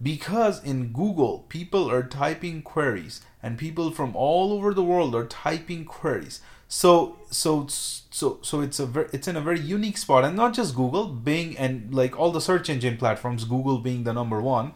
because 0.00 0.62
in 0.62 0.92
Google 0.92 1.44
people 1.48 1.90
are 1.90 2.02
typing 2.02 2.62
queries 2.62 3.20
and 3.42 3.58
people 3.58 3.90
from 3.90 4.14
all 4.16 4.52
over 4.52 4.74
the 4.74 4.82
world 4.82 5.14
are 5.14 5.26
typing 5.26 5.84
queries. 5.84 6.40
So 6.68 7.16
so 7.30 7.66
so 7.68 8.38
so 8.42 8.60
it's 8.60 8.78
a 8.78 8.86
very, 8.86 9.08
it's 9.12 9.26
in 9.26 9.36
a 9.36 9.40
very 9.40 9.60
unique 9.60 9.96
spot 9.96 10.24
and 10.24 10.36
not 10.36 10.54
just 10.54 10.74
Google, 10.74 11.06
Bing 11.06 11.56
and 11.56 11.94
like 11.94 12.18
all 12.18 12.30
the 12.30 12.40
search 12.40 12.68
engine 12.68 12.98
platforms, 12.98 13.44
Google 13.44 13.78
being 13.78 14.04
the 14.04 14.12
number 14.12 14.40
one. 14.40 14.72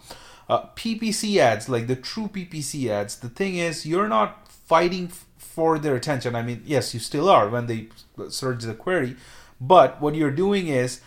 Uh, 0.49 0.67
PPC 0.75 1.37
ads, 1.37 1.69
like 1.69 1.87
the 1.87 1.97
true 1.97 2.29
PPC 2.29 2.89
ads, 2.89 3.17
the 3.17 3.29
thing 3.29 3.57
is 3.57 3.87
you're 3.87 4.09
not 4.09 4.51
fighting 4.51 5.09
for 5.37 5.79
their 5.79 5.95
attention. 5.95 6.35
I 6.35 6.43
mean, 6.43 6.63
yes, 6.65 6.95
you 6.95 7.01
still 7.01 7.29
are 7.29 7.49
when 7.49 7.67
they 7.67 7.89
search 8.29 8.63
the 8.63 8.75
query, 8.75 9.17
but 9.61 10.01
what 10.01 10.15
you're 10.15 10.31
doing 10.31 10.69
is 10.69 11.01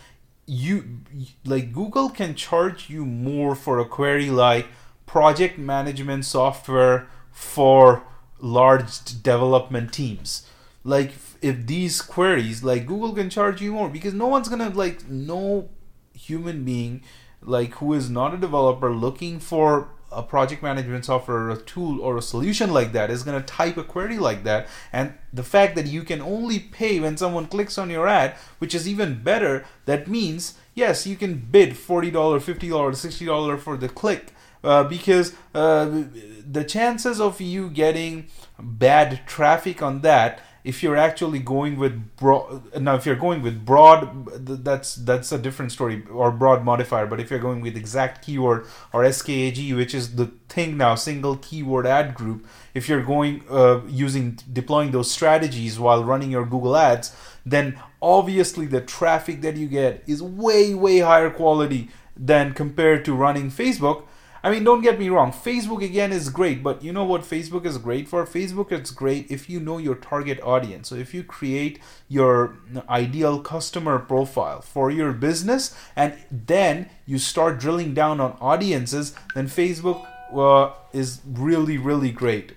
you 0.46 1.00
like 1.44 1.72
Google 1.72 2.08
can 2.08 2.34
charge 2.36 2.88
you 2.88 3.04
more 3.04 3.56
for 3.56 3.80
a 3.80 3.84
query 3.84 4.30
like 4.30 4.68
project 5.04 5.58
management 5.58 6.24
software 6.24 7.08
for 7.36 8.02
large 8.38 9.04
development 9.22 9.92
teams. 9.92 10.48
Like 10.84 11.12
if 11.42 11.66
these 11.66 12.00
queries 12.00 12.64
like 12.64 12.86
Google 12.86 13.12
can 13.12 13.28
charge 13.28 13.60
you 13.60 13.72
more 13.72 13.90
because 13.90 14.14
no 14.14 14.26
one's 14.26 14.48
gonna 14.48 14.70
like 14.70 15.06
no 15.06 15.68
human 16.14 16.64
being 16.64 17.02
like 17.42 17.74
who 17.74 17.92
is 17.92 18.08
not 18.08 18.32
a 18.32 18.38
developer 18.38 18.90
looking 18.90 19.38
for 19.38 19.90
a 20.10 20.22
project 20.22 20.62
management 20.62 21.04
software 21.04 21.36
or 21.36 21.50
a 21.50 21.56
tool 21.56 22.00
or 22.00 22.16
a 22.16 22.22
solution 22.22 22.72
like 22.72 22.92
that 22.92 23.10
is 23.10 23.22
going 23.22 23.38
to 23.38 23.46
type 23.46 23.76
a 23.76 23.82
query 23.82 24.18
like 24.18 24.44
that 24.44 24.66
and 24.92 25.12
the 25.30 25.42
fact 25.42 25.74
that 25.74 25.86
you 25.86 26.02
can 26.02 26.22
only 26.22 26.58
pay 26.58 26.98
when 27.00 27.18
someone 27.18 27.46
clicks 27.46 27.76
on 27.76 27.90
your 27.90 28.08
ad 28.08 28.34
which 28.58 28.74
is 28.74 28.88
even 28.88 29.22
better 29.22 29.64
that 29.84 30.08
means 30.08 30.54
yes 30.74 31.06
you 31.06 31.16
can 31.16 31.34
bid 31.50 31.72
$40 31.72 32.12
$50 32.12 32.70
$60 32.70 33.58
for 33.58 33.76
the 33.76 33.88
click 33.88 34.32
uh, 34.66 34.84
because 34.84 35.34
uh, 35.54 36.04
the 36.50 36.64
chances 36.64 37.20
of 37.20 37.40
you 37.40 37.70
getting 37.70 38.26
bad 38.58 39.20
traffic 39.26 39.80
on 39.82 40.00
that 40.00 40.40
if 40.66 40.82
you're 40.82 40.96
actually 40.96 41.38
going 41.38 41.76
with 41.76 42.16
broad 42.16 42.76
now 42.76 42.96
if 42.96 43.06
you're 43.06 43.14
going 43.14 43.40
with 43.40 43.64
broad 43.64 44.26
that's 44.64 44.96
that's 44.96 45.30
a 45.30 45.38
different 45.38 45.70
story 45.70 46.02
or 46.10 46.32
broad 46.32 46.64
modifier 46.64 47.06
but 47.06 47.20
if 47.20 47.30
you're 47.30 47.38
going 47.48 47.60
with 47.60 47.76
exact 47.76 48.26
keyword 48.26 48.66
or 48.92 49.04
SKAG 49.04 49.76
which 49.76 49.94
is 49.94 50.16
the 50.16 50.26
thing 50.48 50.76
now 50.76 50.96
single 50.96 51.36
keyword 51.36 51.86
ad 51.86 52.16
group 52.16 52.44
if 52.74 52.88
you're 52.88 53.04
going 53.04 53.44
uh, 53.48 53.80
using 53.86 54.36
deploying 54.52 54.90
those 54.90 55.08
strategies 55.08 55.78
while 55.78 56.02
running 56.02 56.32
your 56.32 56.44
google 56.44 56.76
ads 56.76 57.14
then 57.44 57.78
obviously 58.02 58.66
the 58.66 58.80
traffic 58.80 59.42
that 59.42 59.56
you 59.56 59.68
get 59.68 60.02
is 60.08 60.20
way 60.20 60.74
way 60.74 60.98
higher 60.98 61.30
quality 61.30 61.88
than 62.16 62.52
compared 62.52 63.04
to 63.04 63.14
running 63.14 63.48
facebook 63.52 64.02
I 64.42 64.50
mean, 64.50 64.64
don't 64.64 64.82
get 64.82 64.98
me 64.98 65.08
wrong. 65.08 65.32
Facebook 65.32 65.82
again 65.84 66.12
is 66.12 66.28
great, 66.28 66.62
but 66.62 66.82
you 66.82 66.92
know 66.92 67.04
what 67.04 67.22
Facebook 67.22 67.64
is 67.64 67.78
great 67.78 68.08
for? 68.08 68.24
Facebook 68.24 68.70
is 68.72 68.90
great 68.90 69.30
if 69.30 69.48
you 69.50 69.60
know 69.60 69.78
your 69.78 69.94
target 69.94 70.40
audience. 70.42 70.88
So 70.88 70.94
if 70.94 71.12
you 71.14 71.22
create 71.24 71.78
your 72.08 72.56
ideal 72.88 73.40
customer 73.40 73.98
profile 73.98 74.60
for 74.60 74.90
your 74.90 75.12
business 75.12 75.76
and 75.96 76.14
then 76.30 76.90
you 77.06 77.18
start 77.18 77.58
drilling 77.58 77.94
down 77.94 78.20
on 78.20 78.36
audiences, 78.40 79.14
then 79.34 79.46
Facebook 79.46 80.06
uh, 80.34 80.72
is 80.92 81.20
really 81.26 81.78
really 81.78 82.10
great. 82.10 82.52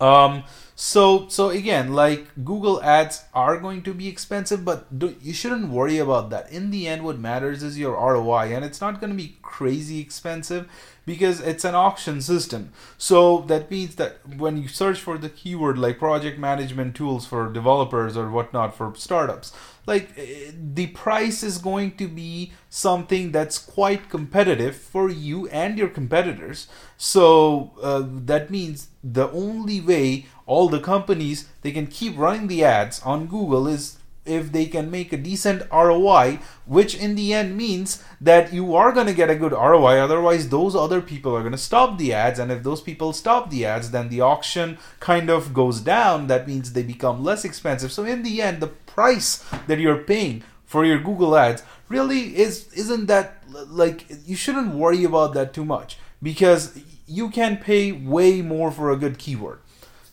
Um, 0.00 0.44
so 0.80 1.26
so 1.26 1.48
again, 1.50 1.92
like 1.92 2.28
Google 2.44 2.80
Ads 2.84 3.24
are 3.34 3.58
going 3.58 3.82
to 3.82 3.92
be 3.92 4.06
expensive, 4.06 4.64
but 4.64 4.96
do, 4.96 5.16
you 5.20 5.32
shouldn't 5.32 5.70
worry 5.70 5.98
about 5.98 6.30
that. 6.30 6.52
In 6.52 6.70
the 6.70 6.86
end, 6.86 7.02
what 7.02 7.18
matters 7.18 7.64
is 7.64 7.76
your 7.76 7.94
ROI, 7.94 8.54
and 8.54 8.64
it's 8.64 8.80
not 8.80 9.00
going 9.00 9.10
to 9.10 9.16
be 9.16 9.38
crazy 9.42 9.98
expensive 9.98 10.68
because 11.04 11.40
it's 11.40 11.64
an 11.64 11.74
auction 11.74 12.20
system. 12.20 12.70
So 12.96 13.40
that 13.48 13.72
means 13.72 13.96
that 13.96 14.18
when 14.36 14.56
you 14.56 14.68
search 14.68 15.00
for 15.00 15.18
the 15.18 15.30
keyword 15.30 15.78
like 15.78 15.98
project 15.98 16.38
management 16.38 16.94
tools 16.94 17.26
for 17.26 17.52
developers 17.52 18.16
or 18.16 18.30
whatnot 18.30 18.76
for 18.76 18.94
startups, 18.94 19.52
like 19.84 20.10
eh, 20.16 20.52
the 20.54 20.88
price 20.88 21.42
is 21.42 21.58
going 21.58 21.96
to 21.96 22.06
be 22.06 22.52
something 22.70 23.32
that's 23.32 23.58
quite 23.58 24.10
competitive 24.10 24.76
for 24.76 25.08
you 25.10 25.48
and 25.48 25.76
your 25.76 25.88
competitors. 25.88 26.68
So 26.98 27.72
uh, 27.82 28.04
that 28.06 28.50
means 28.50 28.88
the 29.02 29.30
only 29.30 29.80
way 29.80 30.26
all 30.48 30.68
the 30.68 30.80
companies 30.80 31.48
they 31.62 31.70
can 31.70 31.86
keep 31.86 32.16
running 32.18 32.48
the 32.48 32.64
ads 32.64 33.00
on 33.02 33.26
Google 33.26 33.68
is 33.68 33.98
if 34.24 34.52
they 34.52 34.66
can 34.66 34.90
make 34.90 35.12
a 35.12 35.16
decent 35.16 35.62
ROI, 35.72 36.38
which 36.66 36.94
in 36.94 37.14
the 37.14 37.32
end 37.32 37.56
means 37.56 38.02
that 38.20 38.52
you 38.52 38.74
are 38.74 38.92
going 38.92 39.06
to 39.06 39.14
get 39.14 39.30
a 39.30 39.34
good 39.34 39.52
ROI. 39.52 39.98
Otherwise, 39.98 40.48
those 40.48 40.76
other 40.76 41.00
people 41.00 41.34
are 41.34 41.40
going 41.40 41.52
to 41.52 41.58
stop 41.58 41.98
the 41.98 42.12
ads. 42.12 42.38
And 42.38 42.52
if 42.52 42.62
those 42.62 42.82
people 42.82 43.12
stop 43.12 43.50
the 43.50 43.64
ads, 43.64 43.90
then 43.90 44.08
the 44.08 44.20
auction 44.20 44.78
kind 45.00 45.30
of 45.30 45.54
goes 45.54 45.80
down. 45.80 46.26
That 46.26 46.46
means 46.46 46.72
they 46.72 46.82
become 46.82 47.24
less 47.24 47.44
expensive. 47.44 47.90
So, 47.90 48.04
in 48.04 48.22
the 48.22 48.42
end, 48.42 48.60
the 48.60 48.66
price 48.66 49.44
that 49.66 49.78
you're 49.78 50.04
paying 50.04 50.42
for 50.66 50.84
your 50.84 50.98
Google 50.98 51.34
ads 51.34 51.62
really 51.88 52.36
is 52.36 52.70
isn't 52.74 53.06
that 53.06 53.42
like 53.68 54.04
you 54.26 54.36
shouldn't 54.36 54.74
worry 54.74 55.04
about 55.04 55.32
that 55.32 55.54
too 55.54 55.64
much 55.64 55.96
because 56.22 56.78
you 57.06 57.30
can 57.30 57.56
pay 57.56 57.90
way 57.92 58.42
more 58.42 58.70
for 58.70 58.90
a 58.90 58.96
good 58.96 59.18
keyword. 59.18 59.60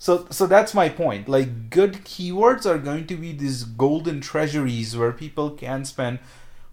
So 0.06 0.28
so 0.30 0.46
that's 0.46 0.76
my 0.76 0.88
point. 0.88 1.28
Like 1.28 1.72
good 1.72 2.06
keywords 2.06 2.68
are 2.68 2.78
going 2.78 3.08
to 3.08 3.16
be 3.16 3.32
these 3.32 3.64
golden 3.64 4.22
treasuries 4.22 4.96
where 4.96 5.12
people 5.12 5.50
can 5.50 5.84
spend 5.84 6.20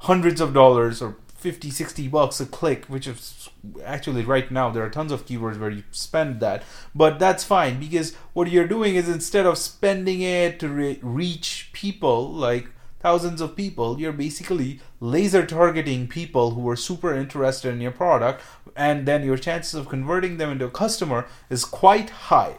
hundreds 0.01 0.39
of 0.39 0.53
dollars 0.53 1.01
or 1.01 1.17
50 1.37 1.71
60 1.71 2.09
bucks 2.09 2.41
a 2.41 2.47
click 2.47 2.85
which 2.87 3.07
is 3.07 3.49
actually 3.85 4.23
right 4.23 4.51
now 4.51 4.71
there 4.71 4.85
are 4.85 4.91
tons 4.91 5.11
of 5.11 5.25
keywords 5.27 5.59
where 5.59 5.71
you 5.71 5.83
spend 5.91 6.41
that 6.41 6.63
but 6.95 7.19
that's 7.19 7.43
fine 7.43 7.81
because 7.81 8.15
what 8.33 8.51
you're 8.51 8.69
doing 8.69 8.95
is 8.97 9.09
instead 9.09 9.47
of 9.47 9.59
spending 9.59 10.21
it 10.21 10.61
to 10.61 10.69
re- 10.69 11.01
reach 11.03 11.71
people 11.73 12.31
like 12.31 12.69
thousands 13.01 13.41
of 13.41 13.57
people, 13.57 13.99
you're 13.99 14.13
basically 14.13 14.79
laser 15.01 15.45
targeting 15.45 16.07
people 16.07 16.53
who 16.53 16.69
are 16.69 16.77
super 16.77 17.13
interested 17.13 17.73
in 17.73 17.81
your 17.81 17.91
product, 17.91 18.41
and 18.77 19.07
then 19.07 19.25
your 19.25 19.37
chances 19.37 19.75
of 19.75 19.89
converting 19.89 20.37
them 20.37 20.53
into 20.53 20.67
a 20.67 20.71
customer 20.71 21.27
is 21.51 21.65
quite 21.65 22.11
high. 22.31 22.55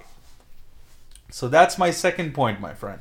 So 1.33 1.47
that's 1.47 1.79
my 1.79 1.89
second 1.89 2.35
point, 2.35 2.61
my 2.61 2.75
friend. 2.75 2.99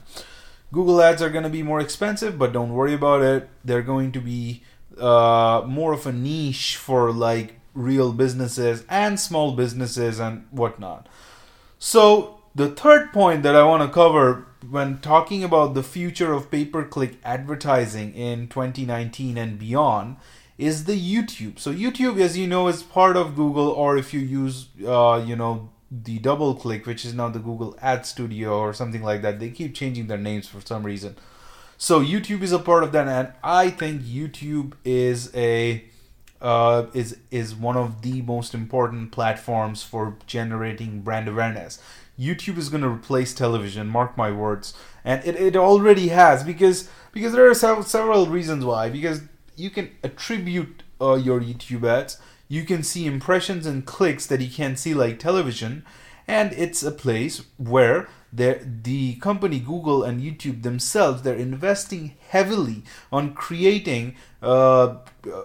Google 0.73 1.03
ads 1.03 1.21
are 1.21 1.29
going 1.29 1.45
to 1.45 1.51
be 1.51 1.63
more 1.63 1.81
expensive, 1.81 2.39
but 2.39 2.55
don't 2.55 2.73
worry 2.73 2.95
about 2.95 3.21
it. 3.21 3.51
They're 3.63 3.83
going 3.83 4.11
to 4.13 4.21
be 4.21 4.63
uh, 4.99 5.65
more 5.67 5.93
of 5.93 6.07
a 6.07 6.13
niche 6.13 6.79
for 6.79 7.13
like 7.13 7.61
real 7.75 8.11
businesses 8.11 8.85
and 8.89 9.21
small 9.21 9.53
businesses 9.53 10.19
and 10.19 10.47
whatnot. 10.51 11.11
So 11.79 12.41
the 12.55 12.71
third 12.71 13.13
point 13.13 13.43
that 13.43 13.55
I 13.55 13.65
want 13.65 13.83
to 13.83 13.93
cover 13.93 14.47
when 14.67 15.01
talking 15.01 15.45
about 15.45 15.75
the 15.75 15.83
future 15.83 16.33
of 16.33 16.51
pay 16.51 16.65
per 16.65 16.85
click 16.85 17.19
advertising 17.23 18.15
in 18.15 18.49
2019 18.49 19.37
and 19.37 19.59
beyond 19.59 20.17
is 20.57 20.85
the 20.85 20.99
YouTube. 20.99 21.59
So 21.59 21.71
YouTube, 21.71 22.19
as 22.19 22.39
you 22.39 22.47
know, 22.47 22.69
is 22.69 22.83
part 22.83 23.19
of 23.19 23.37
Google, 23.37 23.69
or 23.69 23.99
if 23.99 24.15
you 24.15 24.21
use, 24.21 24.69
uh, 24.87 25.23
you 25.23 25.37
know, 25.37 25.69
the 25.93 26.19
DoubleClick 26.19 26.87
which 26.87 27.05
is 27.05 27.13
now 27.13 27.29
the 27.29 27.39
Google 27.39 27.77
Ad 27.83 28.07
Studio 28.07 28.59
or 28.59 28.73
something 28.73 29.03
like 29.03 29.21
that. 29.23 29.39
They 29.39 29.51
keep 29.51 29.75
changing 29.75 30.07
their 30.07 30.19
names 30.19 30.49
for 30.49 30.61
some 30.61 30.85
reason. 30.85 31.17
So 31.77 32.01
YouTube 32.01 32.43
is 32.43 32.53
a 32.53 32.59
part 32.59 32.85
of 32.85 32.93
that, 32.93 33.09
and 33.09 33.33
I 33.43 33.69
think 33.71 34.03
YouTube 34.03 34.75
is 34.85 35.35
a 35.35 35.85
uh, 36.41 36.87
is 36.95 37.19
is 37.31 37.55
one 37.55 37.77
of 37.77 38.03
the 38.03 38.23
most 38.23 38.55
important 38.55 39.13
platforms 39.13 39.83
for 39.83 40.17
generating 40.27 41.01
brand 41.01 41.29
awareness. 41.29 41.79
YouTube 42.19 42.57
is 42.57 42.69
going 42.69 42.83
to 42.83 42.89
replace 42.89 43.35
television. 43.35 43.87
Mark 43.87 44.17
my 44.17 44.31
words, 44.31 44.75
and 45.05 45.25
it, 45.25 45.35
it 45.37 45.57
already 45.57 46.09
has 46.09 46.45
because 46.45 46.89
because 47.13 47.33
there 47.33 47.49
are 47.49 47.83
several, 47.83 48.27
reasons 48.27 48.65
why. 48.65 48.89
Because 48.89 49.23
you 49.57 49.71
can 49.71 49.91
attribute 50.03 50.83
uh, 51.01 51.15
your 51.15 51.41
YouTube 51.41 51.85
ads, 51.85 52.19
you 52.49 52.65
can 52.65 52.83
see 52.83 53.07
impressions 53.07 53.67
and 53.67 53.87
clicks 53.87 54.27
that 54.27 54.41
you 54.41 54.51
can't 54.51 54.79
see 54.79 54.95
like 54.95 55.19
television, 55.19 55.85
and 56.27 56.53
it's 56.53 56.83
a 56.83 56.91
place 56.91 57.43
where 57.57 58.09
the 58.33 59.15
company 59.17 59.59
Google 59.59 60.03
and 60.03 60.23
YouTube 60.23 60.63
themselves 60.63 61.21
they're 61.23 61.35
investing 61.35 62.15
heavily 62.31 62.83
on 63.13 63.35
creating 63.35 64.15
uh, 64.43 64.97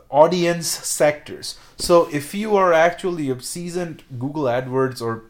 audience 0.10 0.68
sectors. 0.68 1.58
So 1.78 2.08
if 2.14 2.34
you 2.34 2.56
are 2.56 2.72
actually 2.72 3.30
a 3.30 3.40
seasoned 3.42 4.04
Google 4.18 4.44
AdWords 4.44 5.02
or 5.02 5.26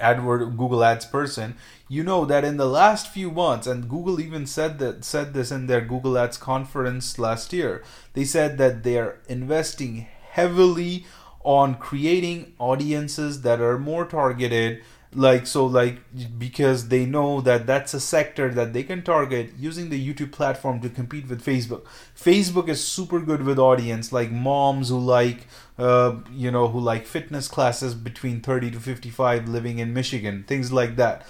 AdWord 0.00 0.56
Google 0.56 0.82
Ads 0.82 1.06
person, 1.06 1.54
you 1.88 2.02
know 2.02 2.24
that 2.24 2.44
in 2.44 2.56
the 2.56 2.66
last 2.66 3.08
few 3.08 3.30
months, 3.30 3.68
and 3.68 3.88
Google 3.88 4.20
even 4.20 4.44
said 4.44 4.80
that 4.80 5.04
said 5.04 5.32
this 5.32 5.52
in 5.52 5.66
their 5.66 5.80
Google 5.80 6.18
Ads 6.18 6.38
conference 6.38 7.18
last 7.18 7.52
year. 7.52 7.84
They 8.14 8.24
said 8.24 8.58
that 8.58 8.82
they 8.82 8.98
are 8.98 9.20
investing 9.28 10.08
heavily 10.34 11.06
on 11.44 11.74
creating 11.76 12.52
audiences 12.58 13.42
that 13.42 13.60
are 13.60 13.78
more 13.78 14.04
targeted 14.06 14.82
like 15.14 15.46
so 15.46 15.64
like 15.64 15.98
because 16.38 16.88
they 16.88 17.06
know 17.06 17.40
that 17.40 17.66
that's 17.66 17.94
a 17.94 18.00
sector 18.00 18.48
that 18.52 18.72
they 18.72 18.82
can 18.82 19.02
target 19.02 19.52
using 19.56 19.88
the 19.88 20.08
youtube 20.08 20.32
platform 20.32 20.80
to 20.80 20.88
compete 20.88 21.28
with 21.28 21.44
facebook. 21.44 21.84
Facebook 22.16 22.68
is 22.68 22.82
super 22.82 23.20
good 23.20 23.42
with 23.44 23.58
audience 23.58 24.12
like 24.12 24.30
moms 24.30 24.88
who 24.88 24.98
like 24.98 25.46
uh, 25.78 26.16
you 26.32 26.50
know 26.50 26.68
who 26.68 26.80
like 26.80 27.06
fitness 27.06 27.48
classes 27.48 27.94
between 27.94 28.40
30 28.40 28.72
to 28.72 28.80
55 28.80 29.48
living 29.48 29.78
in 29.78 29.94
michigan 29.94 30.44
things 30.46 30.72
like 30.72 30.96
that. 30.96 31.24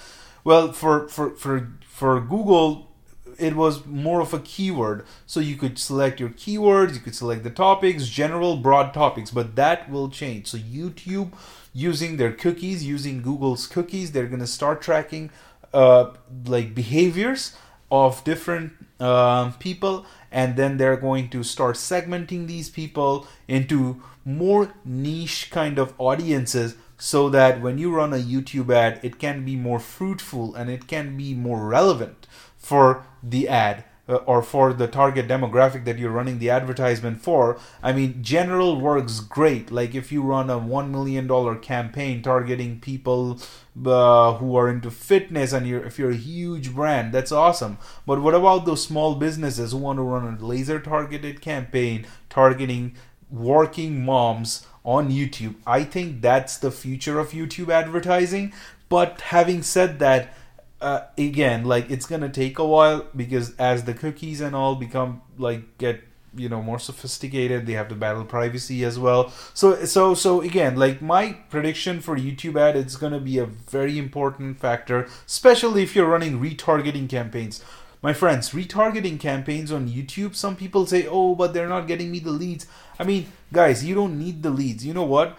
Well 0.44 0.72
for 0.72 1.08
for 1.08 1.30
for 1.36 1.72
for 1.86 2.20
google 2.20 2.93
it 3.38 3.54
was 3.54 3.84
more 3.86 4.20
of 4.20 4.32
a 4.34 4.38
keyword. 4.38 5.04
So 5.26 5.40
you 5.40 5.56
could 5.56 5.78
select 5.78 6.20
your 6.20 6.30
keywords 6.30 6.94
you 6.94 7.00
could 7.00 7.14
select 7.14 7.44
the 7.44 7.50
topics 7.50 8.08
general 8.08 8.56
broad 8.56 8.94
topics 8.94 9.30
but 9.30 9.56
that 9.56 9.90
will 9.90 10.08
change. 10.08 10.48
So 10.48 10.58
youtube 10.58 11.32
using 11.74 12.16
their 12.16 12.32
cookies, 12.32 12.84
using 12.84 13.20
Google's 13.20 13.66
cookies, 13.66 14.12
they're 14.12 14.28
going 14.28 14.40
to 14.40 14.46
start 14.46 14.80
tracking 14.80 15.30
uh, 15.74 16.12
like 16.46 16.74
behaviors 16.74 17.56
of 17.90 18.22
different 18.24 18.72
uh, 19.00 19.50
people, 19.58 20.06
and 20.30 20.56
then 20.56 20.78
they're 20.78 20.96
going 20.96 21.28
to 21.28 21.42
start 21.42 21.74
segmenting 21.74 22.46
these 22.46 22.70
people 22.70 23.26
into 23.48 24.00
more 24.24 24.72
niche 24.84 25.50
kind 25.50 25.78
of 25.78 25.92
audiences 25.98 26.76
so 26.96 27.28
that 27.28 27.60
when 27.60 27.76
you 27.76 27.94
run 27.94 28.12
a 28.12 28.18
YouTube 28.18 28.72
ad, 28.72 29.00
it 29.02 29.18
can 29.18 29.44
be 29.44 29.56
more 29.56 29.80
fruitful 29.80 30.54
and 30.54 30.70
it 30.70 30.86
can 30.86 31.16
be 31.16 31.34
more 31.34 31.66
relevant 31.66 32.23
for 32.64 33.04
the 33.22 33.48
ad 33.48 33.84
uh, 34.08 34.16
or 34.26 34.42
for 34.42 34.72
the 34.72 34.86
target 34.86 35.26
demographic 35.26 35.84
that 35.84 35.98
you're 35.98 36.10
running 36.10 36.38
the 36.38 36.50
advertisement 36.50 37.20
for 37.22 37.58
i 37.82 37.90
mean 37.92 38.22
general 38.22 38.78
works 38.80 39.20
great. 39.20 39.70
Like 39.70 39.94
if 39.94 40.12
you 40.12 40.22
run 40.22 40.50
a 40.50 40.58
1 40.58 40.92
million 40.92 41.26
dollar 41.26 41.56
campaign 41.56 42.22
targeting 42.22 42.80
people 42.80 43.38
uh, 43.84 44.34
who 44.34 44.54
are 44.56 44.68
into 44.68 44.90
fitness 44.90 45.52
and 45.52 45.66
you're 45.66 45.84
if 45.84 45.98
you're 45.98 46.10
a 46.10 46.26
huge 46.34 46.74
brand 46.74 47.12
that's 47.12 47.32
awesome. 47.32 47.78
But 48.06 48.20
what 48.20 48.34
about 48.34 48.66
those 48.66 48.82
small 48.82 49.14
businesses 49.14 49.72
who 49.72 49.78
want 49.78 49.98
to 49.98 50.02
run 50.02 50.26
a 50.26 50.44
laser 50.44 50.80
targeted 50.80 51.40
campaign 51.40 52.06
targeting 52.28 52.94
working 53.30 54.04
moms 54.04 54.66
on 54.84 55.10
YouTube? 55.10 55.54
I 55.66 55.82
think 55.84 56.20
that's 56.20 56.58
the 56.58 56.70
future 56.70 57.18
of 57.18 57.30
YouTube 57.32 57.70
advertising. 57.70 58.52
But 58.88 59.20
having 59.22 59.62
said 59.62 59.98
that 59.98 60.34
uh, 60.84 61.06
again, 61.16 61.64
like 61.64 61.90
it's 61.90 62.04
gonna 62.04 62.28
take 62.28 62.58
a 62.58 62.64
while 62.64 63.06
because 63.16 63.56
as 63.56 63.84
the 63.84 63.94
cookies 63.94 64.42
and 64.42 64.54
all 64.54 64.74
become 64.74 65.22
like 65.38 65.78
get 65.78 66.02
you 66.36 66.46
know 66.48 66.60
more 66.60 66.78
sophisticated, 66.78 67.64
they 67.66 67.72
have 67.72 67.88
to 67.88 67.94
battle 67.94 68.24
privacy 68.24 68.84
as 68.84 68.98
well. 68.98 69.30
So 69.54 69.86
so 69.86 70.12
so 70.12 70.42
again, 70.42 70.76
like 70.76 71.00
my 71.00 71.32
prediction 71.48 72.00
for 72.00 72.16
YouTube 72.16 72.60
ad, 72.60 72.76
it's 72.76 72.96
gonna 72.96 73.18
be 73.18 73.38
a 73.38 73.46
very 73.46 73.98
important 73.98 74.60
factor, 74.60 75.08
especially 75.26 75.82
if 75.82 75.96
you're 75.96 76.06
running 76.06 76.38
retargeting 76.38 77.08
campaigns. 77.08 77.64
My 78.02 78.12
friends, 78.12 78.50
retargeting 78.50 79.18
campaigns 79.18 79.72
on 79.72 79.88
YouTube, 79.88 80.36
some 80.36 80.54
people 80.54 80.84
say, 80.84 81.06
oh, 81.08 81.34
but 81.34 81.54
they're 81.54 81.70
not 81.70 81.86
getting 81.86 82.10
me 82.10 82.18
the 82.18 82.30
leads. 82.30 82.66
I 82.98 83.04
mean, 83.04 83.32
guys, 83.50 83.82
you 83.82 83.94
don't 83.94 84.18
need 84.18 84.42
the 84.42 84.50
leads. 84.50 84.84
You 84.84 84.92
know 84.92 85.04
what? 85.04 85.38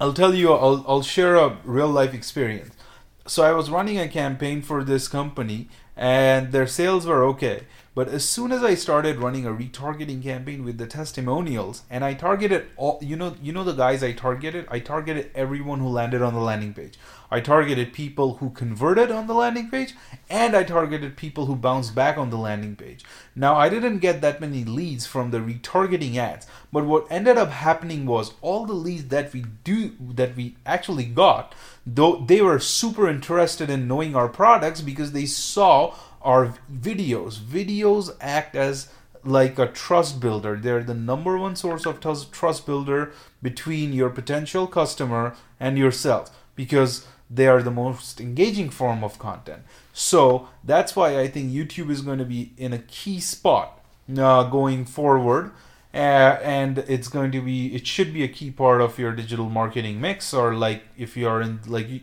I'll 0.00 0.12
tell 0.12 0.34
you, 0.34 0.52
I'll, 0.52 0.84
I'll 0.88 1.02
share 1.02 1.36
a 1.36 1.58
real 1.64 1.86
life 1.86 2.12
experience 2.12 2.74
so 3.26 3.42
I 3.42 3.52
was 3.52 3.70
running 3.70 3.98
a 3.98 4.08
campaign 4.08 4.62
for 4.62 4.84
this 4.84 5.08
company 5.08 5.68
and 5.96 6.52
their 6.52 6.66
sales 6.66 7.06
were 7.06 7.22
okay. 7.24 7.66
But 8.00 8.08
as 8.08 8.26
soon 8.26 8.50
as 8.50 8.64
I 8.64 8.76
started 8.76 9.18
running 9.18 9.44
a 9.44 9.50
retargeting 9.50 10.22
campaign 10.22 10.64
with 10.64 10.78
the 10.78 10.86
testimonials 10.86 11.82
and 11.90 12.02
I 12.02 12.14
targeted 12.14 12.68
all 12.78 12.98
you 13.02 13.14
know 13.14 13.36
you 13.42 13.52
know 13.52 13.62
the 13.62 13.74
guys 13.74 14.02
I 14.02 14.12
targeted, 14.12 14.66
I 14.70 14.78
targeted 14.78 15.30
everyone 15.34 15.80
who 15.80 15.88
landed 15.88 16.22
on 16.22 16.32
the 16.32 16.40
landing 16.40 16.72
page. 16.72 16.98
I 17.30 17.40
targeted 17.40 17.92
people 17.92 18.36
who 18.36 18.50
converted 18.50 19.10
on 19.10 19.26
the 19.26 19.34
landing 19.34 19.70
page 19.70 19.94
and 20.28 20.56
I 20.56 20.64
targeted 20.64 21.16
people 21.16 21.46
who 21.46 21.54
bounced 21.54 21.94
back 21.94 22.18
on 22.18 22.30
the 22.30 22.38
landing 22.38 22.74
page. 22.74 23.04
Now, 23.36 23.54
I 23.54 23.68
didn't 23.68 23.98
get 23.98 24.20
that 24.20 24.40
many 24.40 24.64
leads 24.64 25.06
from 25.06 25.30
the 25.30 25.38
retargeting 25.38 26.16
ads, 26.16 26.46
but 26.72 26.86
what 26.86 27.06
ended 27.08 27.36
up 27.36 27.50
happening 27.50 28.04
was 28.04 28.32
all 28.40 28.66
the 28.66 28.72
leads 28.72 29.08
that 29.08 29.32
we 29.32 29.44
do 29.62 29.92
that 30.14 30.34
we 30.34 30.56
actually 30.66 31.04
got, 31.04 31.54
though 31.86 32.16
they 32.16 32.40
were 32.40 32.58
super 32.58 33.08
interested 33.08 33.70
in 33.70 33.86
knowing 33.86 34.16
our 34.16 34.28
products 34.28 34.80
because 34.80 35.12
they 35.12 35.26
saw 35.26 35.94
our 36.22 36.54
videos. 36.72 37.38
Videos 37.38 38.16
act 38.20 38.54
as 38.54 38.88
like 39.24 39.58
a 39.58 39.66
trust 39.66 40.20
builder. 40.20 40.56
They're 40.56 40.82
the 40.82 40.94
number 40.94 41.36
one 41.36 41.56
source 41.56 41.86
of 41.86 42.00
trust 42.00 42.66
builder 42.66 43.12
between 43.42 43.92
your 43.92 44.10
potential 44.10 44.66
customer 44.66 45.36
and 45.58 45.76
yourself 45.76 46.30
because 46.56 47.06
they 47.30 47.46
are 47.46 47.62
the 47.62 47.70
most 47.70 48.20
engaging 48.20 48.70
form 48.70 49.04
of 49.04 49.18
content. 49.18 49.62
So 49.92 50.48
that's 50.64 50.96
why 50.96 51.18
I 51.20 51.28
think 51.28 51.52
YouTube 51.52 51.90
is 51.90 52.02
going 52.02 52.18
to 52.18 52.24
be 52.24 52.52
in 52.56 52.72
a 52.72 52.78
key 52.78 53.20
spot 53.20 53.80
uh, 54.16 54.44
going 54.44 54.84
forward. 54.84 55.52
Uh, 55.92 56.38
and 56.42 56.78
it's 56.86 57.08
going 57.08 57.32
to 57.32 57.40
be 57.40 57.74
it 57.74 57.84
should 57.84 58.14
be 58.14 58.22
a 58.22 58.28
key 58.28 58.48
part 58.48 58.80
of 58.80 58.96
your 58.96 59.10
digital 59.10 59.48
marketing 59.48 60.00
mix 60.00 60.32
or 60.32 60.54
like 60.54 60.84
if 60.96 61.16
you 61.16 61.26
are 61.26 61.42
in 61.42 61.58
like 61.66 61.88
you, 61.88 62.00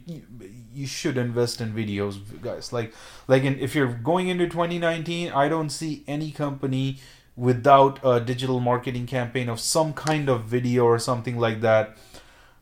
you 0.74 0.86
should 0.86 1.18
invest 1.18 1.62
in 1.62 1.72
videos 1.72 2.18
guys 2.42 2.74
like 2.74 2.94
like 3.30 3.44
in, 3.44 3.58
if 3.62 3.74
you're 3.74 3.94
going 3.94 4.28
into 4.28 4.46
2019 4.46 5.32
i 5.32 5.48
don't 5.48 5.70
see 5.70 6.04
any 6.06 6.32
company 6.32 6.98
without 7.38 8.00
a 8.04 8.20
digital 8.20 8.60
marketing 8.60 9.06
campaign 9.06 9.48
of 9.48 9.60
some 9.60 9.94
kind 9.94 10.28
of 10.28 10.44
video 10.44 10.84
or 10.84 11.00
something 11.00 11.38
like 11.38 11.62
that 11.62 11.96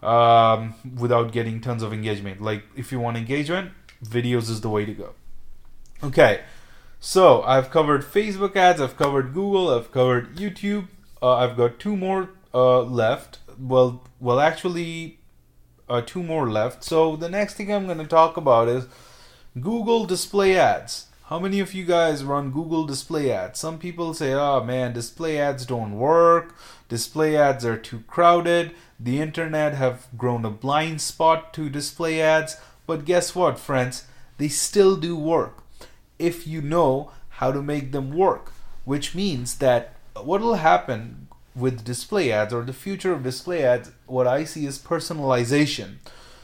um, 0.04 0.76
without 0.98 1.32
getting 1.32 1.62
tons 1.62 1.82
of 1.82 1.94
engagement. 1.94 2.42
Like 2.42 2.64
if 2.76 2.92
you 2.92 3.00
want 3.00 3.18
engagement, 3.18 3.72
videos 4.04 4.50
is 4.50 4.62
the 4.62 4.70
way 4.70 4.86
to 4.86 4.94
go. 4.94 5.14
Okay, 6.04 6.42
so 7.00 7.42
I've 7.44 7.72
covered 7.72 8.04
Facebook 8.04 8.56
ads, 8.56 8.82
I've 8.82 8.98
covered 8.98 9.34
Google, 9.34 9.74
I've 9.74 9.92
covered 9.92 10.36
YouTube. 10.36 10.90
Uh, 11.22 11.36
I've 11.36 11.58
got 11.58 11.80
two 11.80 11.96
more 11.96 12.30
uh, 12.54 12.82
left. 12.82 13.40
Well, 13.60 14.04
well, 14.20 14.40
actually, 14.40 15.20
uh, 15.88 16.02
two 16.02 16.24
more 16.24 16.50
left. 16.50 16.84
So 16.84 17.16
the 17.16 17.30
next 17.30 17.56
thing 17.56 17.72
I'm 17.72 17.86
going 17.86 17.98
to 18.00 18.08
talk 18.08 18.38
about 18.38 18.68
is 18.68 18.88
Google 19.60 20.06
display 20.06 20.58
ads. 20.58 21.08
How 21.30 21.40
many 21.40 21.60
of 21.60 21.74
you 21.74 21.86
guys 21.86 22.24
run 22.24 22.52
Google 22.52 22.86
display 22.86 23.32
ads? 23.32 23.60
Some 23.60 23.80
people 23.80 24.14
say, 24.14 24.34
oh 24.34 24.64
man, 24.64 24.94
display 24.94 25.40
ads 25.40 25.66
don't 25.66 25.98
work. 25.98 26.56
Display 26.88 27.36
ads 27.36 27.66
are 27.66 27.78
too 27.78 28.04
crowded. 28.06 28.76
The 29.00 29.20
internet 29.20 29.74
have 29.74 30.08
grown 30.16 30.46
a 30.46 30.52
blind 30.52 31.02
spot 31.02 31.52
to 31.56 31.68
display 31.68 32.22
ads. 32.22 32.58
But 32.86 33.06
guess 33.06 33.34
what, 33.34 33.58
friends? 33.58 34.04
They 34.38 34.50
still 34.50 34.98
do 34.98 35.16
work 35.16 35.64
if 36.20 36.46
you 36.46 36.62
know 36.62 37.12
how 37.30 37.52
to 37.52 37.64
make 37.64 37.92
them 37.92 38.12
work. 38.12 38.52
Which 38.84 39.16
means 39.16 39.56
that 39.56 39.95
what 40.22 40.42
will 40.42 40.56
happen 40.56 41.28
with 41.56 41.84
display 41.84 42.32
ads 42.32 42.54
or 42.54 42.64
the 42.64 42.74
future 42.74 43.14
of 43.14 43.24
display 43.24 43.64
ads, 43.64 43.92
what 44.06 44.28
I 44.28 44.44
see 44.44 44.66
is 44.66 44.78
personalization. 44.78 45.98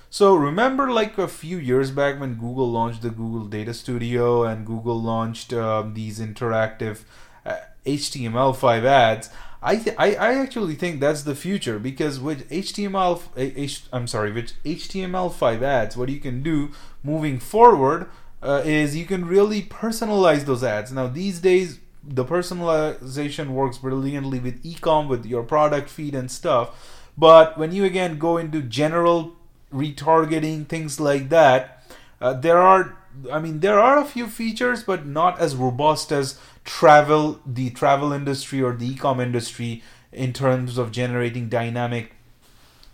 So 0.10 0.36
remember, 0.36 0.92
like 0.92 1.18
a 1.18 1.28
few 1.28 1.58
years 1.58 1.92
back 1.92 2.20
when 2.20 2.36
Google 2.36 2.70
launched 2.70 3.02
the 3.02 3.10
Google 3.10 3.46
Data 3.46 3.74
Studio 3.74 4.44
and 4.44 4.66
Google 4.66 5.02
launched 5.02 5.54
um, 5.54 5.94
these 5.94 6.20
interactive 6.20 7.04
uh, 7.46 7.58
HTML5 7.86 8.84
ads. 8.84 9.30
I, 9.64 9.76
th- 9.76 9.96
I 9.98 10.16
I 10.16 10.34
actually 10.34 10.76
think 10.76 11.00
that's 11.00 11.22
the 11.22 11.36
future 11.36 11.78
because 11.78 12.20
with 12.20 12.50
HTML 12.50 13.22
H, 13.38 13.84
I'm 13.94 14.08
sorry 14.08 14.32
with 14.32 14.52
HTML5 14.64 15.62
ads, 15.62 15.96
what 15.96 16.10
you 16.10 16.20
can 16.20 16.42
do 16.42 16.72
moving 17.04 17.40
forward 17.40 18.10
uh, 18.42 18.64
is 18.66 18.96
you 18.96 19.06
can 19.06 19.26
really 19.26 19.62
personalize 19.62 20.46
those 20.46 20.64
ads. 20.64 20.92
Now 20.92 21.08
these 21.08 21.40
days 21.40 21.80
the 22.04 22.26
personalization 22.26 23.50
works 23.50 23.78
brilliantly 23.78 24.40
with 24.40 24.64
ecom 24.64 25.08
with 25.08 25.26
your 25.26 25.44
product 25.44 25.90
feed 25.90 26.16
and 26.16 26.32
stuff 26.32 27.00
but 27.18 27.58
when 27.58 27.72
you 27.72 27.84
again 27.84 28.18
go 28.18 28.38
into 28.38 28.62
general 28.62 29.36
retargeting, 29.74 30.68
things 30.68 31.00
like 31.00 31.30
that. 31.30 31.84
Uh, 32.20 32.34
there 32.34 32.60
are, 32.60 32.98
I 33.32 33.40
mean, 33.40 33.62
there 33.62 33.80
are 33.80 33.98
a 33.98 34.06
few 34.06 34.28
features, 34.28 34.84
but 34.84 35.06
not 35.06 35.40
as 35.40 35.56
robust 35.56 36.12
as 36.12 36.40
travel, 36.64 37.40
the 37.46 37.72
travel 37.72 38.12
industry 38.12 38.62
or 38.62 38.74
the 38.74 38.94
ecom 38.94 39.22
industry 39.22 39.82
in 40.12 40.34
terms 40.34 40.78
of 40.78 40.92
generating 40.92 41.50
dynamic 41.50 42.14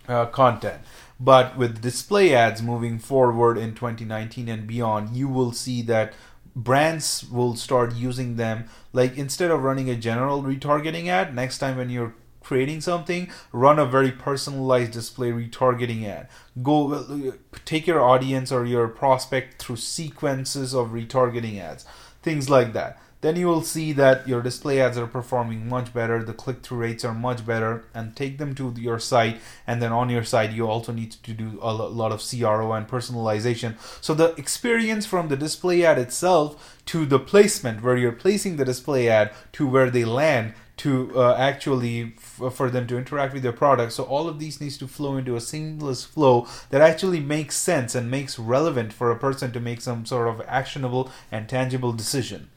uh, 0.08 0.28
content. 0.28 0.82
But 1.20 1.58
with 1.58 1.82
display 1.82 2.34
ads 2.34 2.62
moving 2.62 3.00
forward 3.00 3.58
in 3.58 3.74
2019 3.74 4.48
and 4.48 4.68
beyond, 4.68 5.16
you 5.16 5.28
will 5.28 5.52
see 5.52 5.82
that 5.84 6.14
brands 6.58 7.24
will 7.30 7.56
start 7.56 7.96
using 7.96 8.36
them. 8.36 8.66
Like 8.92 9.18
instead 9.18 9.52
of 9.52 9.62
running 9.62 9.90
a 9.90 9.96
general 9.96 10.42
retargeting 10.42 11.08
ad, 11.08 11.34
next 11.36 11.60
time 11.60 11.78
when 11.78 11.90
you're 11.90 12.16
creating 12.42 12.82
something, 12.82 13.30
run 13.52 13.78
a 13.78 13.86
very 13.86 14.12
personalized 14.12 14.92
display 14.92 15.32
retargeting 15.32 16.06
ad. 16.06 16.28
Go 16.64 17.34
take 17.66 17.86
your 17.86 18.02
audience 18.02 18.52
or 18.52 18.66
your 18.66 18.88
prospect 18.88 19.62
through 19.62 19.76
sequences 19.76 20.74
of 20.74 20.90
retargeting 20.90 21.60
ads, 21.60 21.86
things 22.24 22.50
like 22.50 22.74
that. 22.74 23.00
Then 23.28 23.36
you 23.36 23.46
will 23.46 23.62
see 23.62 23.92
that 23.92 24.26
your 24.26 24.42
display 24.42 24.80
ads 24.80 24.98
are 24.98 25.06
performing 25.06 25.68
much 25.68 25.94
better, 25.94 26.24
the 26.24 26.34
click 26.34 26.64
through 26.64 26.78
rates 26.78 27.04
are 27.04 27.14
much 27.14 27.46
better, 27.46 27.84
and 27.94 28.16
take 28.16 28.38
them 28.38 28.56
to 28.56 28.74
your 28.78 29.00
site. 29.00 29.42
And 29.68 29.82
then 29.82 29.92
on 29.92 30.10
your 30.10 30.24
site, 30.24 30.54
you 30.54 30.66
also 30.66 30.94
need 30.94 31.12
to 31.12 31.34
do 31.34 31.60
a 31.62 31.74
lot 31.74 32.14
of 32.14 32.24
CRO 32.24 32.72
and 32.72 32.88
personalization. 32.88 33.76
So 34.00 34.14
the 34.14 34.34
experience 34.36 35.06
from 35.06 35.28
the 35.28 35.36
display 35.36 35.84
ad 35.84 36.00
itself 36.00 36.78
to 36.86 37.06
the 37.06 37.20
placement 37.20 37.84
where 37.84 37.98
you're 37.98 38.14
placing 38.14 38.56
the 38.56 38.64
display 38.64 39.10
ad 39.10 39.34
to 39.52 39.68
where 39.68 39.90
they 39.90 40.06
land 40.06 40.54
to 40.78 41.12
uh, 41.20 41.36
actually 41.38 42.14
f- 42.18 42.54
for 42.54 42.70
them 42.70 42.88
to 42.88 42.98
interact 42.98 43.34
with 43.34 43.44
your 43.44 43.52
product 43.52 43.92
so 43.92 44.04
all 44.04 44.30
of 44.30 44.38
these 44.38 44.62
needs 44.62 44.78
to 44.78 44.88
flow 44.88 45.18
into 45.18 45.36
a 45.36 45.42
seamless 45.42 46.06
flow 46.06 46.48
that 46.70 46.82
actually 46.82 47.20
makes 47.20 47.58
sense 47.58 47.96
and 47.96 48.12
makes 48.12 48.38
relevant 48.38 48.94
for 48.94 49.10
a 49.10 49.18
person 49.18 49.52
to 49.52 49.60
make 49.60 49.82
some 49.82 50.06
sort 50.06 50.28
of 50.28 50.40
actionable 50.48 51.10
and 51.32 51.50
tangible 51.50 51.92
decision 51.92 52.48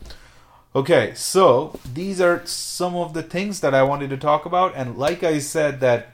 okay 0.75 1.13
so 1.15 1.79
these 1.95 2.21
are 2.21 2.45
some 2.47 2.95
of 2.95 3.13
the 3.13 3.23
things 3.23 3.61
that 3.61 3.75
i 3.75 3.83
wanted 3.83 4.11
to 4.11 4.17
talk 4.17 4.45
about 4.47 4.73
and 4.77 4.97
like 4.97 5.23
i 5.23 5.39
said 5.39 5.81
that 5.81 6.09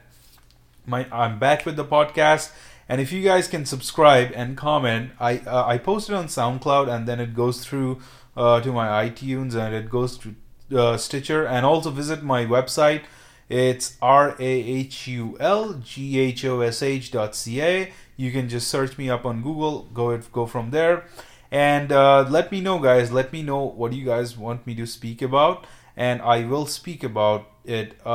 my 0.85 1.05
i'm 1.11 1.37
back 1.37 1.65
with 1.65 1.75
the 1.75 1.85
podcast 1.85 2.51
and 2.89 2.99
if 3.01 3.11
you 3.11 3.21
guys 3.21 3.47
can 3.47 3.65
subscribe 3.65 4.31
and 4.33 4.57
comment 4.57 5.11
i 5.19 5.37
uh, 5.39 5.65
i 5.65 5.77
posted 5.77 6.15
on 6.15 6.25
soundcloud 6.25 6.87
and 6.93 7.07
then 7.07 7.19
it 7.19 7.35
goes 7.35 7.63
through 7.63 7.99
uh, 8.35 8.61
to 8.61 8.71
my 8.71 8.87
itunes 9.07 9.55
and 9.55 9.75
it 9.75 9.89
goes 9.89 10.17
to 10.17 10.35
uh, 10.75 10.97
Stitcher 10.97 11.45
and 11.45 11.65
also 11.65 11.89
visit 11.89 12.23
my 12.23 12.45
website. 12.45 13.03
It's 13.49 13.97
r 14.01 14.35
a 14.39 14.43
h 14.43 15.07
u 15.07 15.37
l 15.39 15.75
g 15.75 16.19
h 16.19 16.45
o 16.45 16.61
s 16.61 16.83
h 16.83 17.11
dot 17.11 17.35
c 17.35 17.61
a. 17.61 17.93
You 18.17 18.31
can 18.31 18.49
just 18.49 18.67
search 18.67 18.97
me 18.97 19.09
up 19.09 19.25
on 19.25 19.41
Google. 19.41 19.87
Go 19.93 20.17
go 20.33 20.45
from 20.45 20.71
there, 20.71 21.05
and 21.51 21.91
uh, 21.91 22.25
let 22.29 22.51
me 22.51 22.61
know, 22.61 22.79
guys. 22.79 23.11
Let 23.11 23.31
me 23.31 23.41
know 23.41 23.63
what 23.63 23.93
you 23.93 24.05
guys 24.05 24.37
want 24.37 24.67
me 24.67 24.75
to 24.75 24.85
speak 24.85 25.21
about, 25.21 25.65
and 25.95 26.21
I 26.21 26.45
will 26.45 26.65
speak 26.65 27.03
about 27.03 27.47
it. 27.67 27.97
Uh, 28.05 28.09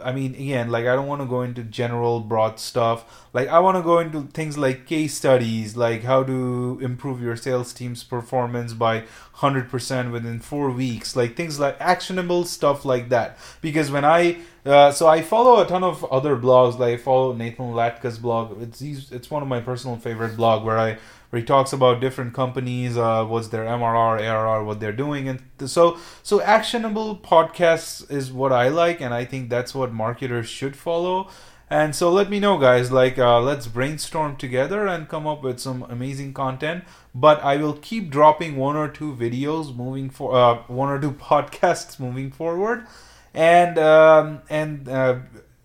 I, 0.00 0.10
I 0.10 0.12
mean 0.12 0.34
again 0.34 0.70
like 0.70 0.86
i 0.86 0.94
don't 0.94 1.08
want 1.08 1.20
to 1.20 1.26
go 1.26 1.42
into 1.42 1.62
general 1.64 2.20
broad 2.20 2.58
stuff. 2.60 3.26
Like 3.32 3.48
i 3.48 3.58
want 3.58 3.76
to 3.76 3.82
go 3.82 3.98
into 3.98 4.22
things 4.22 4.56
like 4.56 4.86
case 4.86 5.14
studies 5.14 5.76
like 5.76 6.04
how 6.04 6.22
to 6.22 6.78
improve 6.80 7.20
your 7.20 7.36
sales 7.36 7.72
team's 7.72 8.04
performance 8.04 8.72
by 8.72 9.04
100% 9.36 10.12
within 10.12 10.38
four 10.38 10.70
weeks 10.70 11.16
like 11.16 11.34
things 11.34 11.58
like 11.58 11.76
actionable 11.80 12.44
stuff 12.44 12.84
like 12.84 13.08
that. 13.08 13.38
Because 13.60 13.90
when 13.90 14.04
i 14.04 14.38
uh, 14.64 14.92
so 14.92 15.08
i 15.08 15.20
follow 15.20 15.60
a 15.60 15.66
ton 15.66 15.82
of 15.82 16.04
other 16.04 16.36
blogs. 16.36 16.78
Like 16.78 16.94
i 16.94 16.96
follow 16.96 17.32
nathan 17.32 17.72
latka's 17.72 18.18
blog. 18.18 18.62
It's 18.62 18.80
it's 18.80 19.30
one 19.30 19.42
of 19.42 19.48
my 19.48 19.60
personal 19.60 19.96
favorite 19.96 20.36
blog 20.36 20.64
where 20.64 20.78
i 20.78 20.98
where 21.32 21.40
he 21.40 21.46
talks 21.46 21.72
about 21.72 21.98
different 21.98 22.34
companies, 22.34 22.98
uh, 22.98 23.24
what's 23.24 23.48
their 23.48 23.64
MRR, 23.64 24.20
ARR, 24.20 24.64
what 24.64 24.80
they're 24.80 24.92
doing, 24.92 25.30
and 25.30 25.42
so 25.64 25.96
so 26.22 26.42
actionable 26.42 27.16
podcasts 27.16 28.10
is 28.10 28.30
what 28.30 28.52
I 28.52 28.68
like, 28.68 29.00
and 29.00 29.14
I 29.14 29.24
think 29.24 29.48
that's 29.48 29.74
what 29.74 29.94
marketers 29.94 30.46
should 30.46 30.76
follow. 30.76 31.30
And 31.70 31.96
so 31.96 32.12
let 32.12 32.28
me 32.28 32.38
know, 32.38 32.58
guys. 32.58 32.92
Like, 32.92 33.18
uh, 33.18 33.40
let's 33.40 33.66
brainstorm 33.66 34.36
together 34.36 34.86
and 34.86 35.08
come 35.08 35.26
up 35.26 35.42
with 35.42 35.58
some 35.58 35.84
amazing 35.88 36.34
content. 36.34 36.84
But 37.14 37.42
I 37.42 37.56
will 37.56 37.78
keep 37.78 38.10
dropping 38.10 38.56
one 38.56 38.76
or 38.76 38.88
two 38.88 39.14
videos 39.14 39.74
moving 39.74 40.10
for 40.10 40.36
uh, 40.36 40.56
one 40.66 40.90
or 40.90 41.00
two 41.00 41.12
podcasts 41.30 41.98
moving 41.98 42.30
forward, 42.30 42.86
and 43.32 43.78
um, 43.78 44.42
and. 44.50 44.86
Uh, 44.86 45.20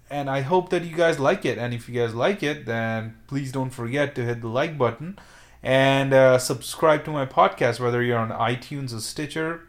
and 0.10 0.30
I 0.30 0.40
hope 0.40 0.70
that 0.70 0.86
you 0.86 0.96
guys 0.96 1.20
like 1.20 1.44
it. 1.44 1.58
And 1.58 1.74
if 1.74 1.90
you 1.90 2.00
guys 2.00 2.16
like 2.16 2.42
it, 2.42 2.66
then 2.66 3.18
please 3.28 3.52
don't 3.52 3.72
forget 3.72 4.16
to 4.16 4.24
hit 4.24 4.40
the 4.40 4.48
like 4.48 4.78
button 4.78 5.20
and 5.64 6.14
uh, 6.14 6.38
subscribe 6.38 7.04
to 7.06 7.12
my 7.12 7.26
podcast, 7.26 7.80
whether 7.80 8.02
you're 8.02 8.18
on 8.18 8.30
iTunes 8.30 8.96
or 8.96 9.00
Stitcher. 9.00 9.62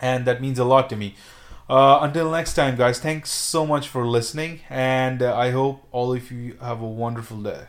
And 0.00 0.24
that 0.26 0.40
means 0.40 0.58
a 0.58 0.64
lot 0.64 0.90
to 0.90 0.96
me. 0.96 1.14
Uh, 1.68 1.98
until 2.02 2.30
next 2.30 2.54
time, 2.54 2.76
guys, 2.76 2.98
thanks 2.98 3.30
so 3.30 3.64
much 3.64 3.88
for 3.88 4.06
listening, 4.06 4.60
and 4.68 5.22
uh, 5.22 5.34
I 5.34 5.50
hope 5.50 5.86
all 5.92 6.12
of 6.12 6.30
you 6.30 6.58
have 6.60 6.82
a 6.82 6.86
wonderful 6.86 7.40
day. 7.40 7.68